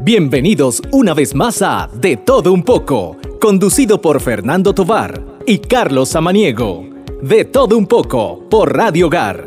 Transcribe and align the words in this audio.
Bienvenidos 0.00 0.80
una 0.92 1.12
vez 1.12 1.34
más 1.34 1.60
a 1.60 1.90
De 1.92 2.16
Todo 2.16 2.52
Un 2.52 2.62
poco, 2.62 3.16
conducido 3.40 4.00
por 4.00 4.20
Fernando 4.20 4.72
Tovar 4.72 5.20
y 5.44 5.58
Carlos 5.58 6.10
Samaniego. 6.10 6.84
De 7.20 7.44
Todo 7.44 7.76
Un 7.76 7.88
poco 7.88 8.44
por 8.48 8.76
Radio 8.76 9.08
Hogar. 9.08 9.44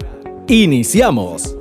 Iniciamos. 0.50 1.58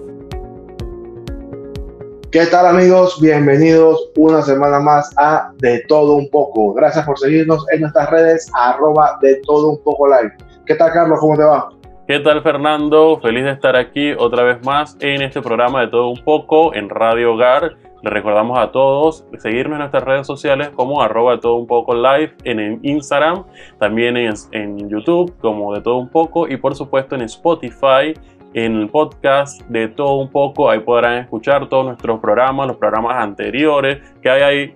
¿Qué 2.33 2.47
tal 2.47 2.67
amigos? 2.67 3.21
Bienvenidos 3.21 4.11
una 4.17 4.43
semana 4.43 4.81
más 4.81 5.09
a 5.17 5.53
De 5.59 5.85
Todo 5.87 6.17
Un 6.17 6.29
poco. 6.29 6.75
Gracias 6.75 7.07
por 7.07 7.17
seguirnos 7.17 7.65
en 7.73 7.83
nuestras 7.83 8.11
redes 8.11 8.51
arroba 8.55 9.21
de 9.23 9.37
todo 9.47 9.69
un 9.69 9.83
poco 9.85 10.09
live. 10.09 10.33
¿Qué 10.67 10.75
tal 10.75 10.93
Carlos? 10.93 11.21
¿Cómo 11.21 11.37
te 11.37 11.45
va? 11.45 11.69
¿Qué 12.09 12.19
tal 12.19 12.43
Fernando? 12.43 13.21
Feliz 13.23 13.45
de 13.45 13.53
estar 13.53 13.77
aquí 13.77 14.15
otra 14.19 14.43
vez 14.43 14.65
más 14.65 14.97
en 14.99 15.23
este 15.23 15.41
programa 15.41 15.83
de 15.83 15.89
Todo 15.89 16.11
Un 16.11 16.25
poco 16.25 16.75
en 16.75 16.89
Radio 16.89 17.35
Hogar 17.35 17.77
le 18.03 18.11
recordamos 18.11 18.59
a 18.59 18.73
todos 18.73 19.25
seguirnos 19.39 19.75
en 19.75 19.81
nuestras 19.81 20.05
redes 20.05 20.27
sociales 20.27 20.71
como 20.71 21.03
arroba 21.03 21.33
de 21.33 21.39
todo 21.39 21.57
un 21.57 21.67
poco 21.67 21.95
live 21.95 22.35
en 22.45 22.81
Instagram, 22.83 23.45
también 23.79 24.17
en, 24.17 24.33
en 24.53 24.89
YouTube 24.89 25.35
como 25.41 25.75
de 25.75 25.83
todo 25.83 25.99
un 25.99 26.09
poco 26.09 26.49
y 26.49 26.57
por 26.57 26.75
supuesto 26.75 27.15
en 27.15 27.23
Spotify 27.23 28.15
en 28.55 28.77
el 28.77 28.89
podcast 28.89 29.61
de 29.69 29.89
todo 29.89 30.17
un 30.17 30.31
poco. 30.31 30.71
Ahí 30.71 30.81
podrán 30.81 31.19
escuchar 31.19 31.69
todos 31.69 31.85
nuestros 31.85 32.21
programas, 32.21 32.67
los 32.67 32.77
programas 32.77 33.17
anteriores 33.17 33.99
que 34.23 34.31
hay 34.31 34.43
ahí 34.43 34.75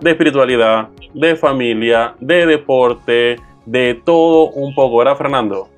de 0.00 0.10
espiritualidad, 0.10 0.88
de 1.14 1.36
familia, 1.36 2.14
de 2.20 2.46
deporte, 2.46 3.36
de 3.64 4.00
todo 4.04 4.50
un 4.50 4.74
poco. 4.74 4.98
¿Verdad, 4.98 5.16
Fernando? 5.16 5.68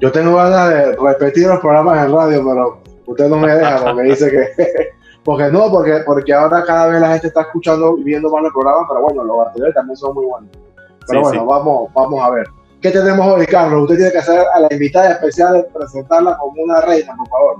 Yo 0.00 0.10
tengo 0.10 0.36
ganas 0.36 0.70
de 0.70 0.96
repetir 0.96 1.46
los 1.46 1.60
programas 1.60 2.06
en 2.06 2.12
radio, 2.12 2.42
pero 2.44 2.82
usted 3.06 3.28
no 3.28 3.36
me 3.36 3.54
deja 3.54 3.84
porque 3.84 4.02
dice 4.02 4.30
que 4.30 4.90
Porque 5.24 5.50
no, 5.50 5.70
porque, 5.70 6.02
porque 6.06 6.32
ahora 6.32 6.64
cada 6.64 6.88
vez 6.88 7.00
la 7.00 7.12
gente 7.12 7.26
está 7.28 7.42
escuchando 7.42 7.96
y 7.98 8.04
viendo 8.04 8.30
más 8.30 8.44
el 8.44 8.52
programa, 8.52 8.86
pero 8.88 9.02
bueno, 9.02 9.24
los 9.24 9.46
anteriores 9.46 9.74
también 9.74 9.96
son 9.96 10.14
muy 10.14 10.24
buenos. 10.26 10.50
Pero 11.06 11.22
bueno, 11.22 11.46
Vamos, 11.46 11.92
vamos 11.94 12.20
a 12.22 12.30
ver. 12.30 12.46
¿Qué 12.80 12.90
tenemos 12.90 13.26
hoy, 13.26 13.44
Carlos? 13.46 13.82
Usted 13.82 13.96
tiene 13.96 14.12
que 14.12 14.18
hacer 14.18 14.42
a 14.54 14.60
la 14.60 14.68
invitada 14.70 15.10
especial 15.12 15.66
presentarla 15.74 16.38
como 16.38 16.62
una 16.62 16.80
reina, 16.80 17.14
por 17.14 17.28
favor. 17.28 17.56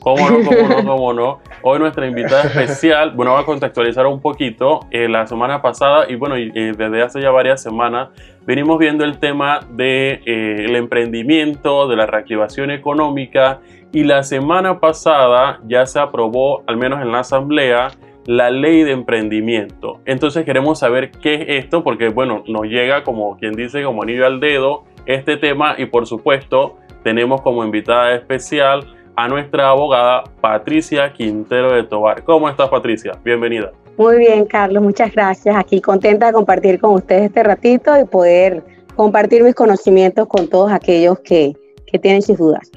¿Cómo 0.00 0.30
no, 0.30 0.44
cómo 0.44 0.68
no, 0.68 0.84
cómo 0.86 1.12
no? 1.12 1.38
Hoy 1.62 1.78
nuestra 1.78 2.06
invitada 2.06 2.44
especial, 2.44 3.12
bueno, 3.12 3.32
va 3.32 3.40
a 3.40 3.46
contextualizar 3.46 4.06
un 4.06 4.20
poquito. 4.20 4.80
Eh, 4.90 5.08
la 5.08 5.26
semana 5.26 5.62
pasada, 5.62 6.10
y 6.10 6.16
bueno, 6.16 6.36
eh, 6.36 6.74
desde 6.76 7.02
hace 7.02 7.20
ya 7.20 7.30
varias 7.30 7.62
semanas, 7.62 8.08
venimos 8.50 8.80
viendo 8.80 9.04
el 9.04 9.20
tema 9.20 9.60
del 9.60 9.76
de, 9.76 10.22
eh, 10.26 10.76
emprendimiento, 10.76 11.86
de 11.86 11.94
la 11.94 12.06
reactivación 12.06 12.72
económica 12.72 13.60
y 13.92 14.02
la 14.02 14.24
semana 14.24 14.80
pasada 14.80 15.60
ya 15.68 15.86
se 15.86 16.00
aprobó, 16.00 16.64
al 16.66 16.76
menos 16.76 17.00
en 17.00 17.12
la 17.12 17.20
asamblea, 17.20 17.92
la 18.26 18.50
ley 18.50 18.82
de 18.82 18.90
emprendimiento. 18.90 20.00
Entonces 20.04 20.44
queremos 20.44 20.80
saber 20.80 21.12
qué 21.12 21.34
es 21.34 21.64
esto 21.64 21.84
porque, 21.84 22.08
bueno, 22.08 22.42
nos 22.48 22.64
llega 22.64 23.04
como 23.04 23.36
quien 23.36 23.52
dice, 23.52 23.84
como 23.84 24.02
anillo 24.02 24.26
al 24.26 24.40
dedo 24.40 24.82
este 25.06 25.36
tema 25.36 25.76
y 25.78 25.86
por 25.86 26.08
supuesto 26.08 26.76
tenemos 27.04 27.42
como 27.42 27.64
invitada 27.64 28.16
especial 28.16 28.84
a 29.14 29.28
nuestra 29.28 29.68
abogada 29.68 30.24
Patricia 30.40 31.12
Quintero 31.12 31.72
de 31.72 31.84
Tobar. 31.84 32.24
¿Cómo 32.24 32.48
estás 32.48 32.68
Patricia? 32.68 33.12
Bienvenida. 33.24 33.70
Muy 34.00 34.16
bien, 34.16 34.46
Carlos, 34.46 34.82
muchas 34.82 35.12
gracias. 35.12 35.54
Aquí 35.54 35.78
contenta 35.82 36.28
de 36.28 36.32
compartir 36.32 36.80
con 36.80 36.94
ustedes 36.94 37.24
este 37.24 37.42
ratito 37.42 38.00
y 38.00 38.06
poder 38.06 38.64
compartir 38.96 39.44
mis 39.44 39.54
conocimientos 39.54 40.26
con 40.26 40.48
todos 40.48 40.72
aquellos 40.72 41.20
que, 41.20 41.52
que 41.86 41.98
tienen 41.98 42.22
sus 42.22 42.38
dudas. 42.38 42.70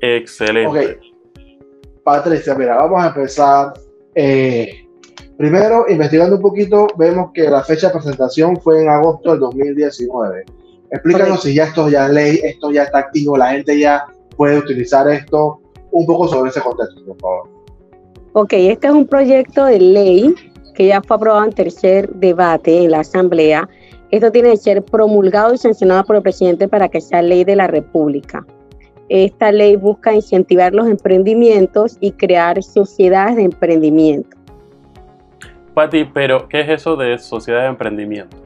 Excelente. 0.00 1.00
Patricia, 2.04 2.54
mira, 2.54 2.76
vamos 2.76 3.02
a 3.02 3.08
empezar. 3.08 3.72
Eh, 4.14 4.86
primero, 5.36 5.86
investigando 5.88 6.36
un 6.36 6.42
poquito, 6.42 6.86
vemos 6.96 7.32
que 7.34 7.50
la 7.50 7.64
fecha 7.64 7.88
de 7.88 7.94
presentación 7.94 8.56
fue 8.60 8.80
en 8.80 8.90
agosto 8.90 9.32
del 9.32 9.40
2019. 9.40 10.44
Explícanos 10.92 11.42
si 11.42 11.52
ya 11.52 11.64
esto 11.64 11.88
ya 11.88 12.06
es 12.06 12.12
ley, 12.12 12.40
esto 12.44 12.70
ya 12.70 12.84
está 12.84 12.98
activo, 12.98 13.36
la 13.36 13.50
gente 13.50 13.76
ya 13.76 14.04
puede 14.36 14.58
utilizar 14.58 15.08
esto. 15.08 15.62
Un 15.90 16.06
poco 16.06 16.28
sobre 16.28 16.50
ese 16.50 16.60
contexto, 16.60 17.04
por 17.04 17.18
favor. 17.18 17.50
Ok, 18.34 18.52
este 18.52 18.86
es 18.86 18.92
un 18.92 19.08
proyecto 19.08 19.64
de 19.64 19.80
ley 19.80 20.34
que 20.80 20.86
ya 20.86 21.02
fue 21.02 21.16
aprobado 21.16 21.44
en 21.44 21.52
tercer 21.52 22.08
debate 22.08 22.84
en 22.84 22.92
la 22.92 23.00
Asamblea. 23.00 23.68
Esto 24.10 24.32
tiene 24.32 24.52
que 24.52 24.56
ser 24.56 24.82
promulgado 24.82 25.52
y 25.52 25.58
sancionado 25.58 26.04
por 26.04 26.16
el 26.16 26.22
presidente 26.22 26.68
para 26.68 26.88
que 26.88 27.02
sea 27.02 27.20
ley 27.20 27.44
de 27.44 27.54
la 27.54 27.66
República. 27.66 28.46
Esta 29.10 29.52
ley 29.52 29.76
busca 29.76 30.14
incentivar 30.14 30.72
los 30.72 30.88
emprendimientos 30.88 31.98
y 32.00 32.12
crear 32.12 32.62
sociedades 32.62 33.36
de 33.36 33.42
emprendimiento. 33.42 34.38
Pati, 35.74 36.06
pero 36.06 36.48
¿qué 36.48 36.60
es 36.62 36.70
eso 36.70 36.96
de 36.96 37.18
sociedades 37.18 37.64
de 37.64 37.70
emprendimiento? 37.72 38.38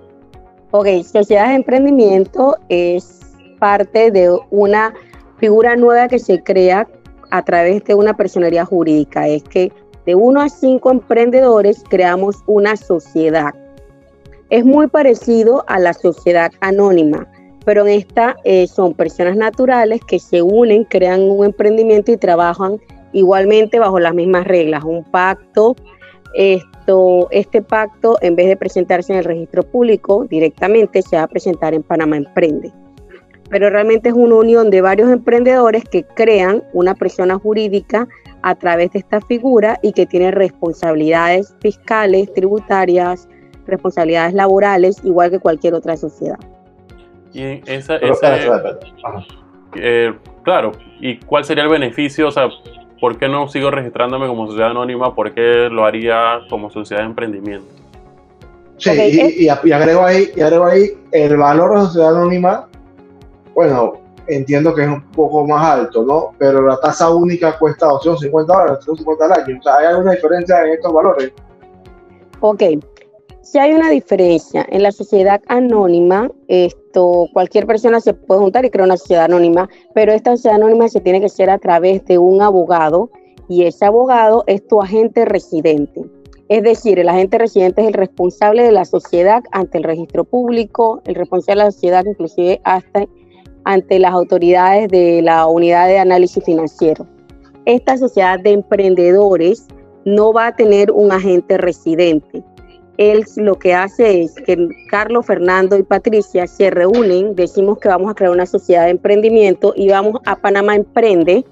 Ok, 0.72 0.89
sociedades 1.05 1.51
de 1.51 1.55
emprendimiento 1.55 2.56
es 2.69 3.21
parte 3.61 4.11
de 4.11 4.37
una 4.51 4.93
figura 5.39 5.77
nueva 5.77 6.09
que 6.09 6.19
se 6.19 6.43
crea 6.43 6.89
a 7.31 7.45
través 7.45 7.84
de 7.84 7.95
una 7.95 8.16
personalidad 8.16 8.65
jurídica. 8.65 9.28
Es 9.28 9.45
que 9.45 9.71
de 10.06 10.15
uno 10.15 10.41
a 10.41 10.48
cinco 10.48 10.91
emprendedores 10.91 11.82
creamos 11.88 12.42
una 12.47 12.76
sociedad. 12.76 13.54
Es 14.50 14.65
muy 14.65 14.87
parecido 14.87 15.65
a 15.69 15.78
la 15.78 15.94
sociedad 15.94 16.53
anónima 16.60 17.28
pero 17.65 17.87
en 17.87 17.98
esta 17.98 18.37
eh, 18.44 18.66
son 18.66 18.94
personas 18.94 19.37
naturales 19.37 20.00
que 20.06 20.19
se 20.19 20.42
unen, 20.42 20.84
crean 20.84 21.22
un 21.22 21.44
emprendimiento 21.44 22.12
y 22.12 22.16
trabajan 22.16 22.78
igualmente 23.12 23.78
bajo 23.78 23.98
las 23.98 24.15
mismas 24.15 24.47
reglas, 24.47 24.84
un 24.84 25.04
pacto. 25.04 25.75
Esto, 26.34 27.28
este 27.31 27.62
pacto, 27.62 28.19
en 28.21 28.34
vez 28.34 28.48
de 28.48 28.56
presentarse 28.56 29.12
en 29.12 29.21
el 29.21 29.25
registro 29.25 29.62
público 29.62 30.26
directamente, 30.28 31.00
se 31.00 31.16
va 31.16 31.22
a 31.22 31.28
presentar 31.28 31.75
en 31.75 31.84
Panamá 31.84 32.16
Emprende. 32.16 32.72
Pero 33.50 33.71
realmente 33.71 34.09
es 34.09 34.15
una 34.15 34.37
unión 34.37 34.71
de 34.71 34.81
varios 34.81 35.10
emprendedores 35.10 35.84
que 35.84 36.05
crean 36.05 36.62
una 36.72 36.94
persona 36.94 37.38
jurídica 37.38 38.09
a 38.43 38.55
través 38.55 38.93
de 38.93 38.99
esta 39.00 39.21
figura 39.21 39.78
y 39.82 39.93
que 39.93 40.06
tiene 40.06 40.31
responsabilidades 40.31 41.54
fiscales, 41.60 42.33
tributarias, 42.34 43.28
responsabilidades 43.66 44.34
laborales, 44.34 45.00
igual 45.04 45.31
que 45.31 45.38
cualquier 45.38 45.75
otra 45.75 45.97
sociedad. 45.97 46.38
Y 47.33 47.62
esa, 47.66 47.99
eh, 49.77 50.15
claro, 50.43 50.72
¿y 51.00 51.19
cuál 51.19 51.44
sería 51.44 51.65
el 51.65 51.71
beneficio? 51.71 52.28
O 52.28 52.31
sea, 52.31 52.49
¿por 53.00 53.19
qué 53.19 53.28
no 53.28 53.49
sigo 53.49 53.71
registrándome 53.71 54.27
como 54.27 54.47
sociedad 54.47 54.71
anónima? 54.71 55.15
¿Por 55.15 55.33
qué 55.33 55.69
lo 55.71 55.84
haría 55.84 56.41
como 56.49 56.71
sociedad 56.71 57.03
de 57.03 57.09
emprendimiento? 57.09 57.66
Sí, 58.77 58.91
y, 59.38 59.49
agrego 59.49 60.04
ahí, 60.04 60.28
y 60.37 60.41
agrego 60.41 60.66
ahí 60.66 60.91
el 61.12 61.37
valor 61.37 61.75
de 61.75 61.87
sociedad 61.87 62.16
anónima, 62.16 62.69
bueno, 63.54 63.94
entiendo 64.26 64.75
que 64.75 64.82
es 64.82 64.88
un 64.88 65.03
poco 65.12 65.47
más 65.47 65.65
alto, 65.65 66.04
¿no? 66.04 66.32
Pero 66.38 66.62
la 66.62 66.78
tasa 66.78 67.10
única 67.15 67.59
cuesta 67.59 67.87
250 67.87 68.53
dólares, 68.53 68.78
250 68.87 69.25
al 69.25 69.32
año. 69.32 69.59
O 69.59 69.62
sea, 69.62 69.76
¿hay 69.76 69.87
alguna 69.87 70.12
diferencia 70.12 70.65
en 70.65 70.72
estos 70.72 70.92
valores? 70.92 71.32
Ok, 72.41 72.62
si 73.44 73.59
hay 73.59 73.72
una 73.72 73.91
diferencia 73.91 74.66
en 74.69 74.82
la 74.82 74.91
sociedad 74.91 75.41
anónima, 75.48 76.31
esto 76.48 77.28
cualquier 77.32 77.66
persona 77.66 78.00
se 78.00 78.15
puede 78.15 78.41
juntar 78.41 78.65
y 78.65 78.70
crear 78.70 78.87
una 78.87 78.97
sociedad 78.97 79.26
anónima, 79.26 79.69
pero 79.94 80.12
esta 80.12 80.31
sociedad 80.32 80.56
anónima 80.56 80.88
se 80.88 81.00
tiene 81.00 81.21
que 81.21 81.26
hacer 81.26 81.50
a 81.50 81.59
través 81.59 82.04
de 82.06 82.19
un 82.19 82.42
abogado 82.42 83.10
y 83.48 83.65
ese 83.65 83.84
abogado 83.84 84.44
es 84.47 84.66
tu 84.66 84.81
agente 84.81 85.25
residente. 85.25 86.03
Es 86.48 86.62
decir, 86.62 86.98
el 86.98 87.09
agente 87.09 87.38
residente 87.38 87.82
es 87.82 87.88
el 87.88 87.94
responsable 87.94 88.62
de 88.62 88.72
la 88.72 88.84
sociedad 88.84 89.44
ante 89.53 89.78
el 89.78 89.84
registro 89.84 90.25
público, 90.25 91.03
el 91.04 91.15
responsable 91.15 91.62
de 91.62 91.66
la 91.66 91.72
sociedad 91.72 92.04
inclusive 92.06 92.60
hasta 92.65 93.06
ante 93.65 93.99
las 93.99 94.13
autoridades 94.13 94.89
de 94.89 95.23
la 95.23 95.47
unidad 95.47 95.89
de 95.89 95.99
análisis 95.99 96.45
financiero. 96.45 97.07
Esta 97.65 97.97
sociedad 97.97 98.39
de 98.41 98.53
emprendedores 98.53 99.66
no 100.05 100.33
va 100.33 100.49
a 100.49 100.57
tener 100.57 100.91
un 100.91 101.13
agente 101.13 101.57
residente 101.57 102.45
él 102.97 103.25
lo 103.37 103.57
que 103.57 103.75
hace 103.75 104.22
es 104.22 104.34
que 104.34 104.69
Carlos, 104.89 105.27
Fernando 105.27 105.77
y 105.77 105.83
Patricia 105.83 106.47
se 106.47 106.71
reúnen, 106.71 107.34
decimos 107.34 107.78
que 107.78 107.89
vamos 107.89 108.11
a 108.11 108.15
crear 108.15 108.31
una 108.31 108.47
sociedad 108.47 108.84
de 108.84 108.91
emprendimiento 108.91 109.72
y 109.77 109.89
vamos 109.89 110.21
a 110.27 110.37
Panamá 110.37 110.77
Emprende 110.77 111.45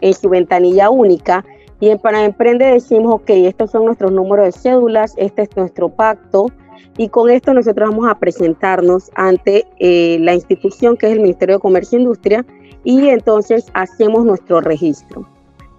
en 0.00 0.14
su 0.14 0.28
ventanilla 0.28 0.90
única. 0.90 1.44
Y 1.80 1.88
en 1.88 1.98
Panamá 1.98 2.26
Emprende 2.26 2.66
decimos, 2.66 3.14
ok, 3.14 3.30
estos 3.30 3.70
son 3.70 3.86
nuestros 3.86 4.12
números 4.12 4.46
de 4.46 4.52
cédulas, 4.52 5.14
este 5.16 5.42
es 5.42 5.56
nuestro 5.56 5.88
pacto. 5.88 6.46
Y 6.96 7.08
con 7.08 7.30
esto 7.30 7.54
nosotros 7.54 7.90
vamos 7.90 8.08
a 8.08 8.18
presentarnos 8.18 9.10
ante 9.14 9.66
eh, 9.78 10.18
la 10.20 10.34
institución 10.34 10.96
que 10.96 11.06
es 11.06 11.12
el 11.12 11.20
Ministerio 11.20 11.56
de 11.56 11.60
Comercio 11.60 11.98
e 11.98 12.02
Industria 12.02 12.44
y 12.84 13.08
entonces 13.08 13.66
hacemos 13.74 14.24
nuestro 14.24 14.60
registro. 14.60 15.26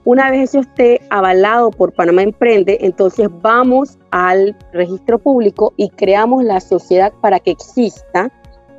Una 0.04 0.32
vez 0.32 0.50
eso 0.50 0.62
esté 0.62 1.00
avalado 1.12 1.70
por 1.70 1.94
Panamá 1.94 2.24
Emprende, 2.24 2.80
entonces 2.82 3.30
vamos 3.42 4.00
al 4.10 4.58
registro 4.74 5.20
público 5.20 5.74
y 5.78 5.90
creamos 5.90 6.44
la 6.44 6.60
sociedad 6.60 7.14
para 7.22 7.40
que 7.40 7.52
exista 7.52 8.32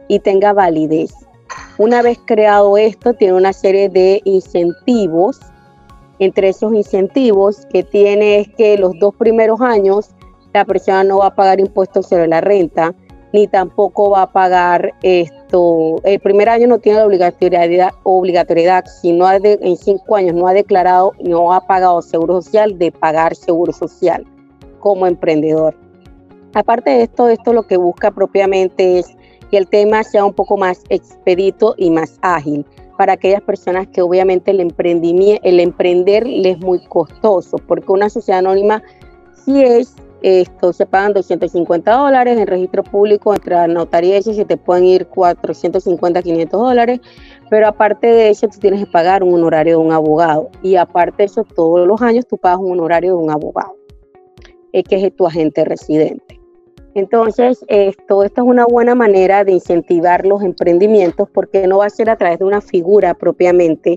y 0.08 0.18
tenga 0.18 0.52
validez. 0.52 1.14
Una 1.78 2.02
vez 2.02 2.18
creado 2.24 2.76
esto, 2.76 3.14
tiene 3.14 3.34
una 3.34 3.52
serie 3.52 3.88
de 3.88 4.20
incentivos. 4.24 5.38
Entre 6.18 6.48
esos 6.48 6.72
incentivos 6.74 7.66
que 7.72 7.82
tiene 7.84 8.40
es 8.40 8.48
que 8.56 8.76
los 8.76 8.98
dos 8.98 9.14
primeros 9.14 9.60
años 9.60 10.10
la 10.52 10.64
persona 10.64 11.04
no 11.04 11.18
va 11.18 11.28
a 11.28 11.34
pagar 11.34 11.60
impuestos 11.60 12.06
sobre 12.06 12.26
la 12.26 12.40
renta, 12.40 12.94
ni 13.32 13.46
tampoco 13.46 14.10
va 14.10 14.22
a 14.22 14.32
pagar 14.32 14.92
esto. 15.02 15.96
El 16.04 16.20
primer 16.20 16.48
año 16.48 16.66
no 16.66 16.78
tiene 16.78 16.98
la 16.98 17.06
obligatoriedad, 17.06 17.90
obligatoriedad 18.02 18.84
si 18.84 19.12
no 19.12 19.30
en 19.32 19.76
cinco 19.76 20.16
años 20.16 20.34
no 20.34 20.46
ha 20.46 20.52
declarado, 20.52 21.12
no 21.20 21.52
ha 21.52 21.66
pagado 21.66 22.02
seguro 22.02 22.42
social, 22.42 22.78
de 22.78 22.92
pagar 22.92 23.34
seguro 23.34 23.72
social 23.72 24.26
como 24.80 25.06
emprendedor. 25.06 25.74
Aparte 26.54 26.90
de 26.90 27.02
esto, 27.04 27.28
esto 27.28 27.52
lo 27.52 27.62
que 27.62 27.78
busca 27.78 28.10
propiamente 28.10 28.98
es 28.98 29.06
que 29.50 29.56
el 29.56 29.68
tema 29.68 30.02
sea 30.02 30.24
un 30.24 30.34
poco 30.34 30.56
más 30.58 30.82
expedito 30.90 31.74
y 31.78 31.90
más 31.90 32.18
ágil 32.20 32.66
para 32.98 33.14
aquellas 33.14 33.42
personas 33.42 33.86
que 33.88 34.02
obviamente 34.02 34.50
el, 34.50 34.60
emprendimiento, 34.60 35.40
el 35.44 35.60
emprender 35.60 36.26
les 36.26 36.56
es 36.56 36.62
muy 36.62 36.84
costoso, 36.86 37.56
porque 37.66 37.90
una 37.90 38.10
sociedad 38.10 38.40
anónima 38.40 38.82
sí 39.44 39.62
es 39.62 39.94
esto 40.22 40.72
se 40.72 40.86
pagan 40.86 41.12
250 41.12 41.92
dólares 41.92 42.38
en 42.38 42.46
registro 42.46 42.82
público, 42.82 43.34
entre 43.34 43.54
la 43.54 43.66
notaría 43.66 44.18
y 44.18 44.22
se 44.22 44.44
te 44.44 44.56
pueden 44.56 44.84
ir 44.84 45.06
450, 45.06 46.22
500 46.22 46.60
dólares, 46.60 47.00
pero 47.50 47.66
aparte 47.66 48.06
de 48.06 48.30
eso 48.30 48.48
tú 48.48 48.58
tienes 48.58 48.84
que 48.84 48.90
pagar 48.90 49.22
un 49.22 49.34
honorario 49.34 49.78
de 49.78 49.84
un 49.84 49.92
abogado 49.92 50.50
y 50.62 50.76
aparte 50.76 51.18
de 51.18 51.24
eso 51.24 51.44
todos 51.44 51.86
los 51.86 52.00
años 52.02 52.26
tú 52.26 52.38
pagas 52.38 52.60
un 52.60 52.72
honorario 52.72 53.16
de 53.16 53.22
un 53.22 53.30
abogado, 53.30 53.76
que 54.72 54.84
es 54.90 55.16
tu 55.16 55.26
agente 55.26 55.64
residente. 55.64 56.40
Entonces, 56.94 57.64
esto, 57.68 58.22
esto 58.22 58.42
es 58.42 58.46
una 58.46 58.66
buena 58.66 58.94
manera 58.94 59.44
de 59.44 59.52
incentivar 59.52 60.26
los 60.26 60.42
emprendimientos 60.42 61.28
porque 61.32 61.66
no 61.66 61.78
va 61.78 61.86
a 61.86 61.90
ser 61.90 62.10
a 62.10 62.16
través 62.16 62.38
de 62.38 62.44
una 62.44 62.60
figura 62.60 63.14
propiamente 63.14 63.96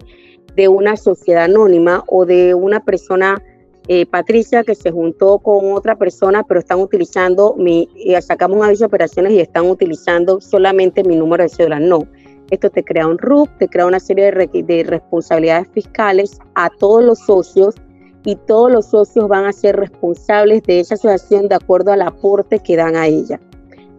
de 0.55 0.67
una 0.69 0.95
sociedad 0.95 1.43
anónima 1.43 2.03
o 2.07 2.25
de 2.25 2.53
una 2.53 2.79
persona 2.79 3.41
eh, 3.87 4.05
Patricia 4.05 4.63
que 4.63 4.73
se 4.73 4.91
juntó 4.91 5.39
con 5.39 5.73
otra 5.73 5.95
persona, 5.95 6.43
pero 6.43 6.59
están 6.59 6.79
utilizando 6.79 7.55
mi, 7.57 7.87
eh, 7.95 8.19
sacamos 8.21 8.57
un 8.57 8.63
aviso 8.63 8.81
de 8.81 8.87
operaciones 8.87 9.33
y 9.33 9.39
están 9.39 9.65
utilizando 9.65 10.41
solamente 10.41 11.03
mi 11.03 11.15
número 11.15 11.43
de 11.43 11.49
cédula. 11.49 11.79
No, 11.79 12.07
esto 12.49 12.69
te 12.69 12.83
crea 12.83 13.07
un 13.07 13.17
RUC, 13.17 13.49
te 13.59 13.67
crea 13.67 13.85
una 13.85 13.99
serie 13.99 14.31
de, 14.31 14.63
de 14.63 14.83
responsabilidades 14.83 15.67
fiscales 15.69 16.39
a 16.55 16.69
todos 16.69 17.03
los 17.03 17.19
socios 17.19 17.75
y 18.23 18.35
todos 18.47 18.71
los 18.71 18.87
socios 18.87 19.27
van 19.27 19.45
a 19.45 19.53
ser 19.53 19.75
responsables 19.75 20.63
de 20.63 20.79
esa 20.79 20.95
asociación 20.95 21.47
de 21.47 21.55
acuerdo 21.55 21.91
al 21.91 22.01
aporte 22.01 22.59
que 22.59 22.75
dan 22.75 22.95
a 22.95 23.07
ella. 23.07 23.39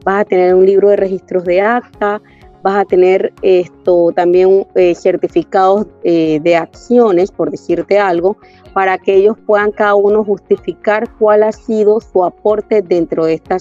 Vas 0.04 0.22
a 0.22 0.24
tener 0.24 0.54
un 0.54 0.66
libro 0.66 0.88
de 0.88 0.96
registros 0.96 1.44
de 1.44 1.60
acta, 1.60 2.20
vas 2.66 2.78
a 2.78 2.84
tener 2.84 3.32
esto 3.42 4.10
también 4.10 4.66
eh, 4.74 4.92
certificados 4.96 5.86
eh, 6.02 6.40
de 6.42 6.56
acciones, 6.56 7.30
por 7.30 7.52
decirte 7.52 7.96
algo, 7.96 8.38
para 8.74 8.98
que 8.98 9.14
ellos 9.14 9.36
puedan 9.46 9.70
cada 9.70 9.94
uno 9.94 10.24
justificar 10.24 11.08
cuál 11.16 11.44
ha 11.44 11.52
sido 11.52 12.00
su 12.00 12.24
aporte 12.24 12.82
dentro 12.82 13.24
de 13.24 13.34
esta, 13.34 13.58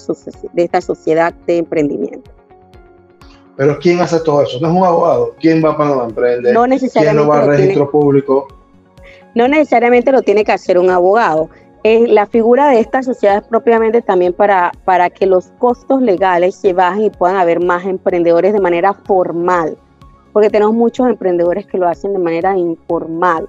de 0.52 0.64
esta 0.64 0.80
sociedad 0.80 1.32
de 1.46 1.58
emprendimiento. 1.58 2.28
Pero 3.56 3.78
¿quién 3.78 4.00
hace 4.00 4.18
todo 4.18 4.42
eso? 4.42 4.58
¿No 4.60 4.70
es 4.70 4.74
un 4.74 4.84
abogado? 4.84 5.36
¿Quién 5.38 5.64
va 5.64 5.76
para 5.76 6.04
emprender? 6.04 6.52
No 6.52 6.66
necesariamente. 6.66 7.16
¿Quién 7.16 7.28
no 7.28 7.32
va 7.32 7.42
al 7.42 7.56
registro 7.56 7.88
público? 7.88 8.48
No 9.36 9.46
necesariamente 9.46 10.10
lo 10.10 10.22
tiene 10.22 10.44
que 10.44 10.50
hacer 10.50 10.80
un 10.80 10.90
abogado 10.90 11.48
la 12.08 12.26
figura 12.26 12.68
de 12.68 12.80
esta 12.80 13.02
sociedad 13.02 13.38
es 13.38 13.42
propiamente 13.44 14.02
también 14.02 14.32
para, 14.32 14.72
para 14.84 15.10
que 15.10 15.26
los 15.26 15.52
costos 15.58 16.02
legales 16.02 16.54
se 16.54 16.72
bajen 16.72 17.04
y 17.04 17.10
puedan 17.10 17.36
haber 17.36 17.62
más 17.62 17.84
emprendedores 17.84 18.52
de 18.52 18.60
manera 18.60 18.92
formal, 18.92 19.76
porque 20.32 20.50
tenemos 20.50 20.74
muchos 20.74 21.08
emprendedores 21.08 21.66
que 21.66 21.78
lo 21.78 21.88
hacen 21.88 22.12
de 22.12 22.18
manera 22.18 22.56
informal. 22.56 23.48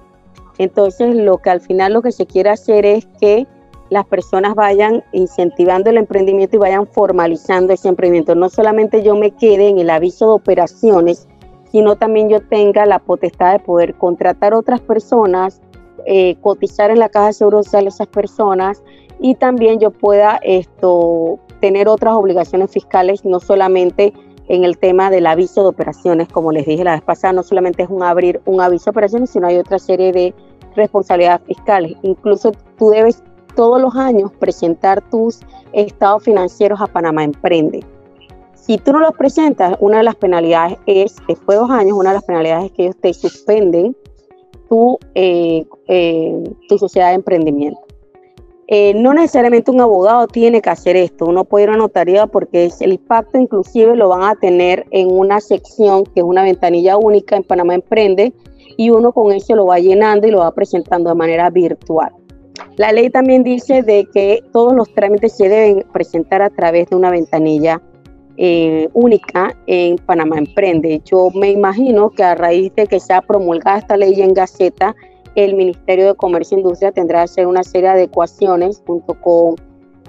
Entonces, 0.58 1.14
lo 1.14 1.38
que 1.38 1.50
al 1.50 1.60
final 1.60 1.92
lo 1.92 2.02
que 2.02 2.12
se 2.12 2.26
quiere 2.26 2.50
hacer 2.50 2.84
es 2.86 3.06
que 3.20 3.46
las 3.90 4.06
personas 4.06 4.54
vayan 4.54 5.02
incentivando 5.12 5.90
el 5.90 5.96
emprendimiento 5.96 6.56
y 6.56 6.60
vayan 6.60 6.86
formalizando 6.86 7.72
ese 7.72 7.88
emprendimiento. 7.88 8.34
No 8.34 8.48
solamente 8.50 9.02
yo 9.02 9.16
me 9.16 9.30
quede 9.30 9.68
en 9.68 9.78
el 9.78 9.90
aviso 9.90 10.26
de 10.26 10.32
operaciones, 10.32 11.26
sino 11.72 11.96
también 11.96 12.28
yo 12.28 12.40
tenga 12.40 12.86
la 12.86 12.98
potestad 12.98 13.52
de 13.52 13.58
poder 13.60 13.94
contratar 13.94 14.54
otras 14.54 14.80
personas 14.80 15.60
eh, 16.06 16.36
cotizar 16.40 16.90
en 16.90 16.98
la 16.98 17.08
caja 17.08 17.26
de 17.26 17.32
seguro 17.32 17.62
social 17.62 17.86
a 17.86 17.88
esas 17.88 18.06
personas 18.06 18.82
y 19.20 19.34
también 19.34 19.80
yo 19.80 19.90
pueda 19.90 20.38
esto 20.42 21.38
tener 21.60 21.88
otras 21.88 22.14
obligaciones 22.14 22.70
fiscales, 22.70 23.24
no 23.24 23.40
solamente 23.40 24.12
en 24.48 24.64
el 24.64 24.78
tema 24.78 25.10
del 25.10 25.26
aviso 25.26 25.62
de 25.62 25.68
operaciones, 25.68 26.28
como 26.28 26.52
les 26.52 26.66
dije 26.66 26.84
la 26.84 26.92
vez 26.92 27.02
pasada, 27.02 27.32
no 27.32 27.42
solamente 27.42 27.82
es 27.82 27.90
un 27.90 28.02
abrir 28.02 28.40
un 28.46 28.60
aviso 28.60 28.86
de 28.86 28.90
operaciones, 28.90 29.30
sino 29.30 29.46
hay 29.46 29.58
otra 29.58 29.78
serie 29.78 30.12
de 30.12 30.34
responsabilidades 30.74 31.42
fiscales. 31.46 31.96
Incluso 32.02 32.52
tú 32.78 32.90
debes 32.90 33.22
todos 33.54 33.80
los 33.80 33.94
años 33.96 34.30
presentar 34.38 35.02
tus 35.10 35.40
estados 35.72 36.22
financieros 36.22 36.80
a 36.80 36.86
Panamá 36.86 37.24
Emprende. 37.24 37.84
Si 38.54 38.78
tú 38.78 38.92
no 38.92 39.00
los 39.00 39.12
presentas, 39.12 39.76
una 39.80 39.98
de 39.98 40.04
las 40.04 40.14
penalidades 40.14 40.78
es, 40.86 41.16
después 41.26 41.56
de 41.56 41.62
dos 41.62 41.70
años, 41.70 41.96
una 41.98 42.10
de 42.10 42.16
las 42.16 42.24
penalidades 42.24 42.66
es 42.66 42.72
que 42.72 42.82
ellos 42.84 42.96
te 43.00 43.14
suspenden 43.14 43.96
tu, 44.68 44.98
eh, 45.14 45.64
eh, 45.86 46.44
tu 46.68 46.78
sociedad 46.78 47.08
de 47.08 47.14
emprendimiento. 47.14 47.80
Eh, 48.70 48.92
no 48.94 49.14
necesariamente 49.14 49.70
un 49.70 49.80
abogado 49.80 50.26
tiene 50.26 50.60
que 50.60 50.68
hacer 50.68 50.94
esto, 50.94 51.24
uno 51.24 51.44
puede 51.44 51.64
ir 51.64 51.70
a 51.70 51.76
notaría 51.76 52.26
porque 52.26 52.70
el 52.80 52.98
pacto 52.98 53.38
inclusive 53.38 53.96
lo 53.96 54.10
van 54.10 54.24
a 54.24 54.34
tener 54.34 54.84
en 54.90 55.10
una 55.10 55.40
sección 55.40 56.04
que 56.04 56.20
es 56.20 56.24
una 56.24 56.42
ventanilla 56.42 56.98
única 56.98 57.34
en 57.36 57.44
Panamá 57.44 57.74
Emprende 57.74 58.34
y 58.76 58.90
uno 58.90 59.12
con 59.12 59.32
eso 59.32 59.56
lo 59.56 59.64
va 59.64 59.78
llenando 59.78 60.26
y 60.26 60.32
lo 60.32 60.40
va 60.40 60.54
presentando 60.54 61.08
de 61.08 61.16
manera 61.16 61.48
virtual. 61.48 62.12
La 62.76 62.92
ley 62.92 63.08
también 63.08 63.42
dice 63.42 63.82
de 63.82 64.06
que 64.12 64.42
todos 64.52 64.74
los 64.74 64.92
trámites 64.92 65.36
se 65.36 65.48
deben 65.48 65.86
presentar 65.92 66.42
a 66.42 66.50
través 66.50 66.90
de 66.90 66.96
una 66.96 67.10
ventanilla 67.10 67.80
única 68.92 69.56
en 69.66 69.96
Panamá 69.96 70.38
Emprende. 70.38 71.02
Yo 71.04 71.30
me 71.34 71.50
imagino 71.50 72.10
que 72.10 72.22
a 72.22 72.34
raíz 72.34 72.72
de 72.76 72.86
que 72.86 73.00
sea 73.00 73.20
promulgada 73.20 73.78
esta 73.78 73.96
ley 73.96 74.20
en 74.22 74.32
Gaceta, 74.32 74.94
el 75.34 75.54
Ministerio 75.54 76.06
de 76.06 76.14
Comercio 76.14 76.56
e 76.56 76.60
Industria 76.60 76.92
tendrá 76.92 77.20
que 77.20 77.24
hacer 77.24 77.46
una 77.46 77.62
serie 77.62 77.88
de 77.88 77.94
adecuaciones 77.94 78.82
junto 78.86 79.14
con 79.14 79.56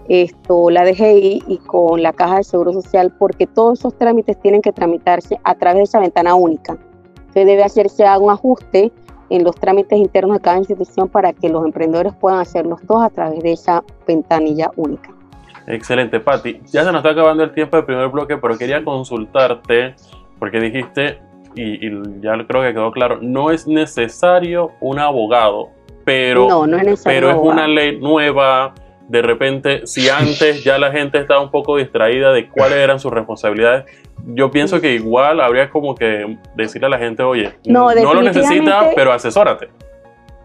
esto, 0.07 0.69
la 0.69 0.85
DGI 0.85 1.43
y 1.47 1.57
con 1.57 2.01
la 2.01 2.13
Caja 2.13 2.37
de 2.37 2.43
Seguro 2.43 2.73
Social, 2.73 3.13
porque 3.17 3.45
todos 3.45 3.79
esos 3.79 3.95
trámites 3.97 4.39
tienen 4.39 4.61
que 4.61 4.71
tramitarse 4.71 5.39
a 5.43 5.55
través 5.55 5.77
de 5.77 5.83
esa 5.83 5.99
ventana 5.99 6.33
única. 6.35 6.77
Entonces 7.17 7.45
debe 7.45 7.63
hacerse 7.63 8.03
un 8.19 8.31
ajuste 8.31 8.91
en 9.29 9.43
los 9.43 9.55
trámites 9.55 9.99
internos 9.99 10.37
de 10.37 10.41
cada 10.41 10.57
institución 10.57 11.09
para 11.09 11.33
que 11.33 11.49
los 11.49 11.63
emprendedores 11.63 12.15
puedan 12.15 12.39
hacerlos 12.39 12.81
todos 12.87 13.03
a 13.03 13.09
través 13.09 13.43
de 13.43 13.51
esa 13.51 13.83
ventanilla 14.07 14.71
única. 14.75 15.18
Excelente, 15.67 16.19
Patti. 16.19 16.61
Ya 16.71 16.83
se 16.83 16.91
nos 16.91 16.99
está 16.99 17.11
acabando 17.11 17.43
el 17.43 17.51
tiempo 17.51 17.77
del 17.77 17.85
primer 17.85 18.09
bloque, 18.09 18.37
pero 18.37 18.57
quería 18.57 18.83
consultarte, 18.83 19.95
porque 20.39 20.59
dijiste, 20.59 21.19
y, 21.55 21.89
ya 22.21 22.33
creo 22.47 22.61
que 22.61 22.73
quedó 22.73 22.91
claro, 22.91 23.19
no 23.21 23.51
es 23.51 23.67
necesario 23.67 24.71
un 24.79 24.99
abogado, 24.99 25.69
pero, 26.05 26.65
es, 26.65 27.03
pero 27.03 27.29
es 27.29 27.37
una 27.39 27.67
ley 27.67 27.99
nueva. 27.99 28.73
De 29.07 29.23
repente, 29.23 29.87
si 29.87 30.07
antes 30.07 30.63
ya 30.63 30.77
la 30.77 30.91
gente 30.91 31.17
estaba 31.17 31.41
un 31.41 31.49
poco 31.49 31.77
distraída 31.77 32.31
de 32.31 32.47
cuáles 32.47 32.77
eran 32.77 32.99
sus 32.99 33.11
responsabilidades, 33.11 33.85
yo 34.25 34.51
pienso 34.51 34.79
que 34.81 34.93
igual 34.93 35.41
habría 35.41 35.69
como 35.69 35.95
que 35.95 36.37
decirle 36.55 36.87
a 36.87 36.89
la 36.89 36.99
gente, 36.99 37.23
oye, 37.23 37.53
no, 37.65 37.93
no 37.93 38.13
lo 38.13 38.21
necesita, 38.21 38.89
pero 38.95 39.11
asesórate. 39.11 39.69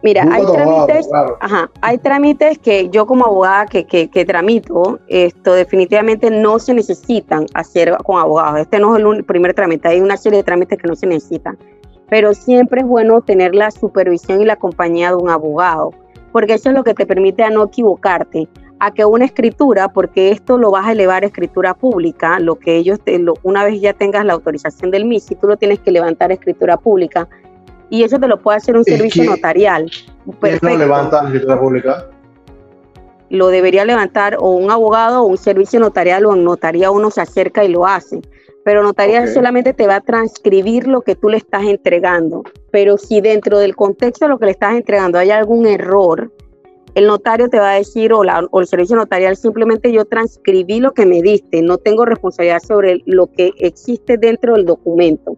Mira, 0.04 0.28
hay 0.30 0.44
trámites, 0.44 1.08
hay 1.80 1.96
trámites 1.96 2.58
que 2.58 2.90
yo 2.90 3.06
como 3.06 3.24
abogada 3.24 3.64
que, 3.64 3.86
que, 3.86 4.24
tramito, 4.26 5.00
esto 5.08 5.54
definitivamente 5.54 6.30
no 6.30 6.58
se 6.58 6.74
necesitan 6.74 7.46
hacer 7.54 7.96
con 8.04 8.20
abogados. 8.20 8.60
Este 8.60 8.78
no 8.78 8.98
es 8.98 9.02
el 9.02 9.24
primer 9.24 9.54
trámite, 9.54 9.88
hay 9.88 10.02
una 10.02 10.18
serie 10.18 10.40
de 10.40 10.42
trámites 10.42 10.78
que 10.78 10.88
no 10.88 10.94
se 10.94 11.06
necesitan. 11.06 11.56
Pero 12.10 12.34
siempre 12.34 12.82
es 12.82 12.86
bueno 12.86 13.22
tener 13.22 13.54
la 13.54 13.70
supervisión 13.70 14.42
y 14.42 14.44
la 14.44 14.56
compañía 14.56 15.08
de 15.08 15.16
un 15.16 15.30
abogado, 15.30 15.92
porque 16.32 16.52
eso 16.52 16.68
es 16.68 16.74
lo 16.74 16.84
que 16.84 16.92
te 16.92 17.06
permite 17.06 17.42
a 17.42 17.48
no 17.48 17.64
equivocarte, 17.64 18.46
a 18.80 18.90
que 18.92 19.06
una 19.06 19.24
escritura, 19.24 19.88
porque 19.88 20.32
esto 20.32 20.58
lo 20.58 20.70
vas 20.70 20.86
a 20.86 20.92
elevar 20.92 21.22
a 21.22 21.28
escritura 21.28 21.72
pública, 21.72 22.38
lo 22.40 22.56
que 22.56 22.76
ellos, 22.76 23.00
te, 23.00 23.18
una 23.42 23.64
vez 23.64 23.80
ya 23.80 23.94
tengas 23.94 24.26
la 24.26 24.34
autorización 24.34 24.90
del 24.90 25.06
MIS, 25.06 25.24
si 25.24 25.34
tú 25.34 25.46
lo 25.46 25.56
tienes 25.56 25.78
que 25.78 25.90
levantar 25.90 26.30
a 26.30 26.34
escritura 26.34 26.76
pública, 26.76 27.26
y 27.90 28.02
eso 28.02 28.18
te 28.18 28.28
lo 28.28 28.40
puede 28.40 28.58
hacer 28.58 28.76
un 28.76 28.84
servicio 28.84 29.24
notarial. 29.24 29.90
Perfecto. 30.40 30.68
¿No 30.68 30.76
levanta 30.76 31.22
la 31.22 31.28
escritura 31.28 31.60
pública? 31.60 32.10
Lo 33.30 33.48
debería 33.48 33.84
levantar 33.84 34.36
o 34.38 34.50
un 34.50 34.70
abogado 34.70 35.22
o 35.22 35.26
un 35.26 35.38
servicio 35.38 35.80
notarial 35.80 36.26
o 36.26 36.34
en 36.34 36.44
notaría 36.44 36.90
uno 36.90 37.10
se 37.10 37.20
acerca 37.20 37.64
y 37.64 37.68
lo 37.68 37.86
hace. 37.86 38.20
Pero 38.64 38.82
notaría 38.82 39.26
solamente 39.26 39.74
te 39.74 39.86
va 39.86 39.96
a 39.96 40.00
transcribir 40.00 40.86
lo 40.86 41.02
que 41.02 41.14
tú 41.14 41.28
le 41.28 41.36
estás 41.36 41.64
entregando. 41.64 42.44
Pero 42.70 42.96
si 42.96 43.20
dentro 43.20 43.58
del 43.58 43.76
contexto 43.76 44.24
de 44.24 44.30
lo 44.30 44.38
que 44.38 44.46
le 44.46 44.52
estás 44.52 44.74
entregando 44.74 45.18
hay 45.18 45.30
algún 45.30 45.66
error, 45.66 46.32
el 46.94 47.06
notario 47.06 47.48
te 47.48 47.58
va 47.58 47.72
a 47.72 47.74
decir 47.74 48.12
o, 48.12 48.20
o, 48.20 48.60
el 48.60 48.66
servicio 48.66 48.96
notarial 48.96 49.36
simplemente 49.36 49.92
yo 49.92 50.04
transcribí 50.04 50.80
lo 50.80 50.92
que 50.92 51.06
me 51.06 51.22
diste, 51.22 51.60
no 51.60 51.76
tengo 51.76 52.04
responsabilidad 52.04 52.60
sobre 52.60 53.02
lo 53.04 53.26
que 53.26 53.52
existe 53.58 54.16
dentro 54.16 54.54
del 54.54 54.64
documento. 54.64 55.36